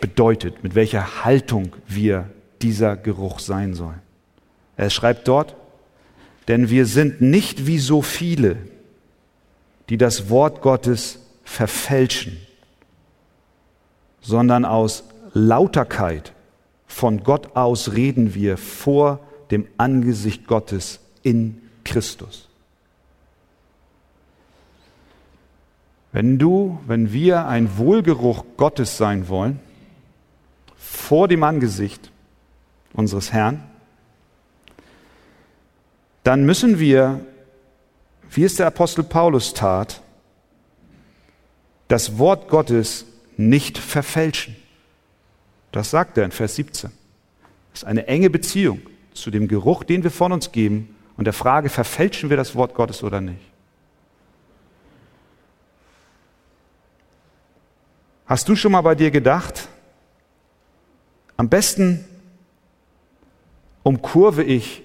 bedeutet, 0.02 0.62
mit 0.62 0.74
welcher 0.74 1.24
Haltung 1.24 1.74
wir 1.86 2.28
dieser 2.60 2.96
Geruch 2.96 3.38
sein 3.38 3.72
sollen. 3.72 4.02
Er 4.76 4.90
schreibt 4.90 5.28
dort, 5.28 5.56
denn 6.46 6.68
wir 6.68 6.84
sind 6.84 7.22
nicht 7.22 7.66
wie 7.66 7.78
so 7.78 8.02
viele, 8.02 8.58
die 9.88 9.96
das 9.96 10.28
Wort 10.28 10.60
Gottes 10.60 11.20
verfälschen 11.42 12.36
sondern 14.28 14.66
aus 14.66 15.04
Lauterkeit 15.32 16.34
von 16.86 17.22
Gott 17.24 17.56
aus 17.56 17.94
reden 17.94 18.34
wir 18.34 18.58
vor 18.58 19.20
dem 19.50 19.66
Angesicht 19.78 20.46
Gottes 20.46 21.00
in 21.22 21.62
Christus. 21.82 22.50
Wenn 26.12 26.38
du, 26.38 26.78
wenn 26.86 27.10
wir 27.10 27.46
ein 27.46 27.78
Wohlgeruch 27.78 28.44
Gottes 28.58 28.98
sein 28.98 29.28
wollen, 29.28 29.60
vor 30.76 31.26
dem 31.26 31.42
Angesicht 31.42 32.10
unseres 32.92 33.32
Herrn, 33.32 33.62
dann 36.22 36.44
müssen 36.44 36.78
wir, 36.78 37.20
wie 38.30 38.44
es 38.44 38.56
der 38.56 38.66
Apostel 38.66 39.04
Paulus 39.04 39.54
tat, 39.54 40.02
das 41.88 42.18
Wort 42.18 42.50
Gottes 42.50 43.06
nicht 43.38 43.78
verfälschen. 43.78 44.56
Das 45.72 45.90
sagt 45.90 46.18
er 46.18 46.24
in 46.24 46.32
Vers 46.32 46.56
17. 46.56 46.90
Das 47.70 47.82
ist 47.82 47.88
eine 47.88 48.06
enge 48.06 48.28
Beziehung 48.28 48.80
zu 49.14 49.30
dem 49.30 49.48
Geruch, 49.48 49.84
den 49.84 50.02
wir 50.02 50.10
von 50.10 50.32
uns 50.32 50.52
geben 50.52 50.94
und 51.16 51.24
der 51.24 51.32
Frage, 51.32 51.68
verfälschen 51.68 52.30
wir 52.30 52.36
das 52.36 52.54
Wort 52.54 52.74
Gottes 52.74 53.02
oder 53.02 53.20
nicht. 53.20 53.40
Hast 58.26 58.48
du 58.48 58.56
schon 58.56 58.72
mal 58.72 58.82
bei 58.82 58.94
dir 58.94 59.10
gedacht, 59.10 59.68
am 61.36 61.48
besten 61.48 62.04
umkurve 63.82 64.42
ich 64.42 64.82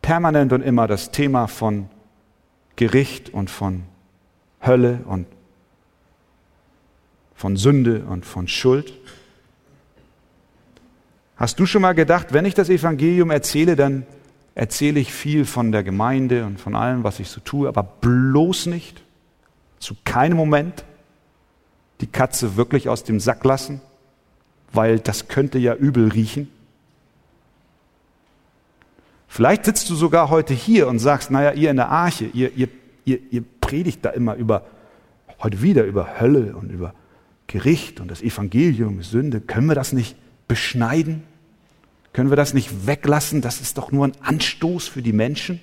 permanent 0.00 0.52
und 0.52 0.62
immer 0.62 0.88
das 0.88 1.10
Thema 1.10 1.46
von 1.46 1.88
Gericht 2.76 3.30
und 3.30 3.50
von 3.50 3.84
Hölle 4.64 5.04
und 5.06 5.26
von 7.42 7.56
Sünde 7.56 8.04
und 8.08 8.24
von 8.24 8.46
Schuld. 8.46 8.92
Hast 11.34 11.58
du 11.58 11.66
schon 11.66 11.82
mal 11.82 11.92
gedacht, 11.92 12.32
wenn 12.32 12.44
ich 12.44 12.54
das 12.54 12.68
Evangelium 12.68 13.32
erzähle, 13.32 13.74
dann 13.74 14.06
erzähle 14.54 15.00
ich 15.00 15.12
viel 15.12 15.44
von 15.44 15.72
der 15.72 15.82
Gemeinde 15.82 16.44
und 16.44 16.60
von 16.60 16.76
allem, 16.76 17.02
was 17.02 17.18
ich 17.18 17.28
so 17.30 17.40
tue, 17.40 17.66
aber 17.66 17.82
bloß 17.82 18.66
nicht, 18.66 19.02
zu 19.80 19.96
keinem 20.04 20.36
Moment 20.36 20.84
die 22.00 22.06
Katze 22.06 22.56
wirklich 22.56 22.88
aus 22.88 23.02
dem 23.02 23.18
Sack 23.18 23.42
lassen, 23.42 23.80
weil 24.72 25.00
das 25.00 25.26
könnte 25.26 25.58
ja 25.58 25.74
übel 25.74 26.10
riechen. 26.10 26.48
Vielleicht 29.26 29.64
sitzt 29.64 29.90
du 29.90 29.96
sogar 29.96 30.30
heute 30.30 30.54
hier 30.54 30.86
und 30.86 31.00
sagst, 31.00 31.32
naja, 31.32 31.50
ihr 31.54 31.72
in 31.72 31.76
der 31.76 31.88
Arche, 31.88 32.26
ihr, 32.26 32.52
ihr, 32.54 32.68
ihr, 33.04 33.18
ihr 33.32 33.42
predigt 33.60 34.04
da 34.04 34.10
immer 34.10 34.36
über, 34.36 34.64
heute 35.42 35.60
wieder 35.60 35.82
über 35.82 36.20
Hölle 36.20 36.54
und 36.54 36.70
über 36.70 36.94
Gericht 37.46 38.00
und 38.00 38.08
das 38.08 38.22
Evangelium, 38.22 39.02
Sünde. 39.02 39.40
Können 39.40 39.68
wir 39.68 39.74
das 39.74 39.92
nicht 39.92 40.16
beschneiden? 40.48 41.22
Können 42.12 42.30
wir 42.30 42.36
das 42.36 42.54
nicht 42.54 42.86
weglassen? 42.86 43.40
Das 43.40 43.60
ist 43.60 43.78
doch 43.78 43.92
nur 43.92 44.06
ein 44.06 44.12
Anstoß 44.20 44.88
für 44.88 45.02
die 45.02 45.12
Menschen. 45.12 45.60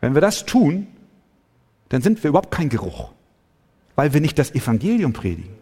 Wenn 0.00 0.14
wir 0.14 0.20
das 0.20 0.44
tun, 0.44 0.86
dann 1.90 2.02
sind 2.02 2.22
wir 2.22 2.30
überhaupt 2.30 2.50
kein 2.50 2.68
Geruch, 2.68 3.12
weil 3.94 4.12
wir 4.14 4.20
nicht 4.20 4.38
das 4.38 4.54
Evangelium 4.54 5.12
predigen. 5.12 5.52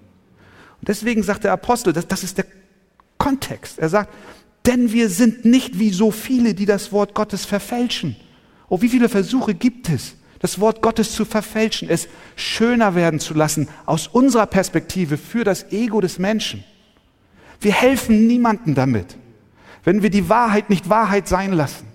Und 0.81 0.89
deswegen 0.89 1.23
sagt 1.23 1.45
der 1.45 1.53
Apostel, 1.53 1.93
das, 1.93 2.07
das 2.07 2.23
ist 2.23 2.39
der 2.39 2.47
Kontext. 3.19 3.79
Er 3.79 3.89
sagt, 3.89 4.15
denn 4.67 4.93
wir 4.93 5.09
sind 5.09 5.45
nicht 5.45 5.79
wie 5.79 5.91
so 5.91 6.11
viele, 6.11 6.55
die 6.55 6.67
das 6.67 6.93
Wort 6.93 7.15
Gottes 7.15 7.45
verfälschen. 7.45 8.17
Oh, 8.69 8.81
wie 8.81 8.89
viele 8.89 9.09
Versuche 9.09 9.55
gibt 9.55 9.89
es, 9.89 10.15
das 10.41 10.59
Wort 10.59 10.83
Gottes 10.83 11.13
zu 11.13 11.25
verfälschen, 11.25 11.89
es 11.89 12.09
schöner 12.35 12.95
werden 12.95 13.21
zu 13.21 13.35
lassen 13.35 13.69
aus 13.87 14.09
unserer 14.09 14.47
Perspektive 14.47 15.19
für 15.19 15.45
das 15.45 15.71
Ego 15.71 16.01
des 16.01 16.19
Menschen. 16.19 16.65
Wir 17.61 17.73
helfen 17.73 18.27
niemandem 18.27 18.75
damit, 18.75 19.17
wenn 19.85 20.03
wir 20.03 20.11
die 20.11 20.29
Wahrheit 20.29 20.71
nicht 20.71 20.89
Wahrheit 20.89 21.29
sein 21.29 21.53
lassen. 21.53 21.87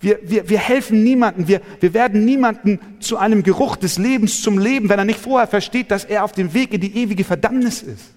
Wir, 0.00 0.18
wir, 0.22 0.48
wir 0.48 0.58
helfen 0.58 1.04
niemandem, 1.04 1.46
wir, 1.46 1.62
wir 1.80 1.94
werden 1.94 2.24
niemanden 2.24 2.80
zu 2.98 3.16
einem 3.16 3.44
Geruch 3.44 3.76
des 3.76 3.98
Lebens 3.98 4.42
zum 4.42 4.58
Leben, 4.58 4.88
wenn 4.88 4.98
er 4.98 5.04
nicht 5.04 5.20
vorher 5.20 5.46
versteht, 5.46 5.92
dass 5.92 6.04
er 6.04 6.24
auf 6.24 6.32
dem 6.32 6.52
Weg 6.52 6.74
in 6.74 6.80
die 6.80 6.96
ewige 6.96 7.24
Verdammnis 7.24 7.82
ist. 7.82 8.14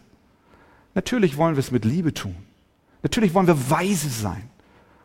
Natürlich 0.95 1.37
wollen 1.37 1.55
wir 1.55 1.59
es 1.59 1.71
mit 1.71 1.85
Liebe 1.85 2.13
tun. 2.13 2.35
Natürlich 3.03 3.35
wollen 3.35 3.47
wir 3.47 3.69
weise 3.69 4.09
sein 4.09 4.49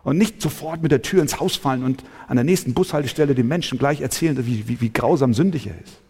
und 0.05 0.18
nicht 0.18 0.42
sofort 0.42 0.82
mit 0.82 0.92
der 0.92 1.03
Tür 1.03 1.22
ins 1.22 1.38
Haus 1.40 1.57
fallen 1.57 1.84
und 1.84 2.03
an 2.26 2.36
der 2.36 2.44
nächsten 2.44 2.74
Bushaltestelle 2.74 3.34
dem 3.34 3.48
Menschen 3.48 3.78
gleich 3.78 4.00
erzählen, 4.00 4.36
wie, 4.46 4.68
wie, 4.68 4.80
wie 4.80 4.92
grausam 4.92 5.34
sündig 5.34 5.66
er 5.66 5.80
ist. 5.82 6.00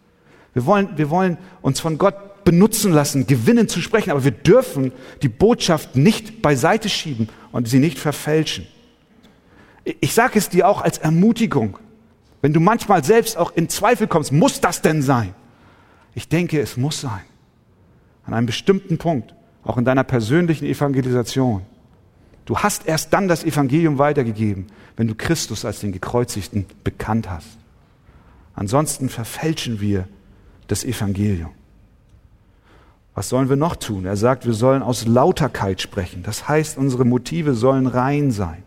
Wir 0.55 0.67
wollen, 0.67 0.89
wir 0.97 1.11
wollen 1.11 1.39
uns 1.63 1.81
von 1.81 1.99
Gott 1.99 2.45
benutzen 2.45 2.93
lassen, 2.93 3.27
gewinnen 3.27 3.69
zu 3.69 3.81
sprechen, 3.81 4.11
aber 4.11 4.25
wir 4.25 4.33
dürfen 4.33 4.93
die 5.23 5.29
Botschaft 5.29 5.97
nicht 5.97 6.43
beiseite 6.43 6.89
schieben 6.89 7.29
und 7.53 7.69
sie 7.69 7.79
nicht 7.79 7.99
verfälschen. 7.99 8.67
Ich 10.01 10.15
sage 10.15 10.39
es 10.39 10.49
dir 10.49 10.69
auch 10.69 10.83
als 10.83 10.99
Ermutigung, 10.99 11.79
wenn 12.41 12.53
du 12.53 12.61
manchmal 12.61 13.05
selbst 13.05 13.37
auch 13.37 13.53
in 13.55 13.69
Zweifel 13.69 14.07
kommst, 14.07 14.33
muss 14.33 14.61
das 14.61 14.83
denn 14.83 15.03
sein? 15.03 15.35
Ich 16.15 16.29
denke, 16.29 16.61
es 16.61 16.77
muss 16.77 17.01
sein. 17.01 17.23
An 18.25 18.35
einem 18.35 18.47
bestimmten 18.47 18.99
Punkt, 18.99 19.35
auch 19.65 19.79
in 19.79 19.85
deiner 19.85 20.05
persönlichen 20.05 20.67
Evangelisation. 20.67 21.63
Du 22.45 22.59
hast 22.59 22.87
erst 22.87 23.13
dann 23.13 23.29
das 23.29 23.45
Evangelium 23.45 23.99
weitergegeben, 23.99 24.67
wenn 24.97 25.09
du 25.09 25.15
Christus 25.15 25.65
als 25.65 25.81
den 25.81 25.93
Gekreuzigten 25.93 26.67
bekannt 26.85 27.31
hast. 27.31 27.59
Ansonsten 28.55 29.09
verfälschen 29.09 29.81
wir 29.81 30.09
das 30.67 30.85
Evangelium. 30.85 31.51
Was 33.15 33.29
sollen 33.29 33.49
wir 33.49 33.57
noch 33.57 33.77
tun? 33.77 34.07
Er 34.07 34.17
sagt, 34.17 34.47
wir 34.47 34.55
sollen 34.55 34.83
aus 34.83 35.07
Lauterkeit 35.07 35.81
sprechen. 35.81 36.23
Das 36.23 36.49
heißt, 36.49 36.79
unsere 36.79 37.05
Motive 37.05 37.55
sollen 37.55 37.87
rein 37.87 38.31
sein. 38.31 38.63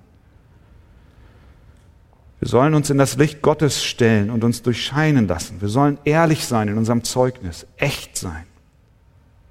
Wir 2.39 2.49
sollen 2.49 2.75
uns 2.75 2.89
in 2.89 2.97
das 2.97 3.17
Licht 3.17 3.41
Gottes 3.41 3.83
stellen 3.83 4.29
und 4.29 4.43
uns 4.43 4.61
durchscheinen 4.61 5.27
lassen. 5.27 5.61
Wir 5.61 5.69
sollen 5.69 5.97
ehrlich 6.03 6.45
sein 6.45 6.67
in 6.67 6.77
unserem 6.77 7.03
Zeugnis, 7.03 7.65
echt 7.77 8.17
sein, 8.17 8.43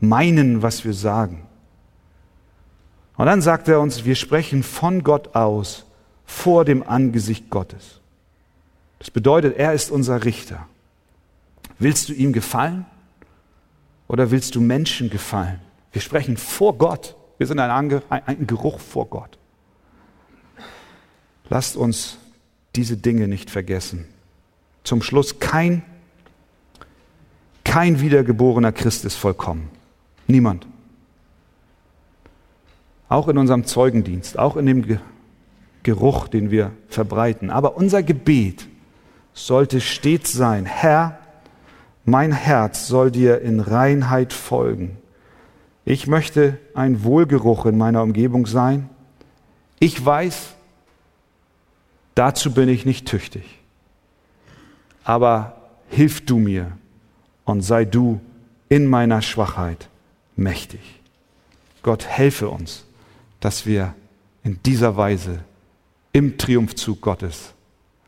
meinen, 0.00 0.62
was 0.62 0.84
wir 0.84 0.92
sagen. 0.92 1.43
Und 3.16 3.26
dann 3.26 3.42
sagt 3.42 3.68
er 3.68 3.80
uns, 3.80 4.04
wir 4.04 4.16
sprechen 4.16 4.62
von 4.62 5.02
Gott 5.04 5.34
aus 5.34 5.84
vor 6.24 6.64
dem 6.64 6.82
Angesicht 6.82 7.50
Gottes. 7.50 8.00
Das 8.98 9.10
bedeutet, 9.10 9.56
er 9.56 9.72
ist 9.72 9.90
unser 9.90 10.24
Richter. 10.24 10.66
Willst 11.78 12.08
du 12.08 12.12
ihm 12.12 12.32
gefallen? 12.32 12.86
Oder 14.08 14.30
willst 14.30 14.54
du 14.54 14.60
Menschen 14.60 15.10
gefallen? 15.10 15.60
Wir 15.92 16.00
sprechen 16.00 16.36
vor 16.36 16.76
Gott. 16.76 17.16
Wir 17.38 17.46
sind 17.46 17.58
ein, 17.58 17.70
Ange 17.70 18.02
ein 18.08 18.46
Geruch 18.46 18.80
vor 18.80 19.06
Gott. 19.06 19.38
Lasst 21.48 21.76
uns 21.76 22.18
diese 22.74 22.96
Dinge 22.96 23.28
nicht 23.28 23.50
vergessen. 23.50 24.06
Zum 24.82 25.02
Schluss, 25.02 25.38
kein, 25.38 25.82
kein 27.64 28.00
wiedergeborener 28.00 28.72
Christ 28.72 29.04
ist 29.04 29.14
vollkommen. 29.14 29.70
Niemand. 30.26 30.66
Auch 33.08 33.28
in 33.28 33.38
unserem 33.38 33.64
Zeugendienst, 33.64 34.38
auch 34.38 34.56
in 34.56 34.66
dem 34.66 34.98
Geruch, 35.82 36.28
den 36.28 36.50
wir 36.50 36.72
verbreiten. 36.88 37.50
Aber 37.50 37.76
unser 37.76 38.02
Gebet 38.02 38.66
sollte 39.34 39.80
stets 39.80 40.32
sein, 40.32 40.64
Herr, 40.64 41.18
mein 42.04 42.32
Herz 42.32 42.86
soll 42.86 43.10
dir 43.10 43.40
in 43.40 43.60
Reinheit 43.60 44.32
folgen. 44.32 44.98
Ich 45.84 46.06
möchte 46.06 46.58
ein 46.74 47.04
Wohlgeruch 47.04 47.66
in 47.66 47.76
meiner 47.76 48.02
Umgebung 48.02 48.46
sein. 48.46 48.88
Ich 49.78 50.04
weiß, 50.04 50.54
dazu 52.14 52.52
bin 52.52 52.68
ich 52.68 52.86
nicht 52.86 53.06
tüchtig. 53.06 53.44
Aber 55.02 55.56
hilf 55.88 56.24
du 56.24 56.38
mir 56.38 56.72
und 57.44 57.62
sei 57.62 57.84
du 57.84 58.20
in 58.68 58.86
meiner 58.86 59.20
Schwachheit 59.20 59.88
mächtig. 60.36 60.80
Gott 61.82 62.06
helfe 62.06 62.48
uns, 62.48 62.84
dass 63.44 63.66
wir 63.66 63.94
in 64.42 64.58
dieser 64.62 64.96
Weise 64.96 65.40
im 66.14 66.38
Triumphzug 66.38 67.02
Gottes 67.02 67.52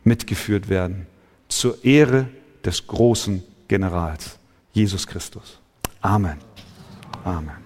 mitgeführt 0.03 0.71
werden, 0.71 1.07
zur 1.47 1.85
Ehre 1.85 2.29
des 2.65 2.87
großen 2.87 3.43
Generals, 3.69 4.39
Jesus 4.73 5.07
Christus. 5.07 5.61
Amen. 6.01 6.39
Amen. 7.23 7.66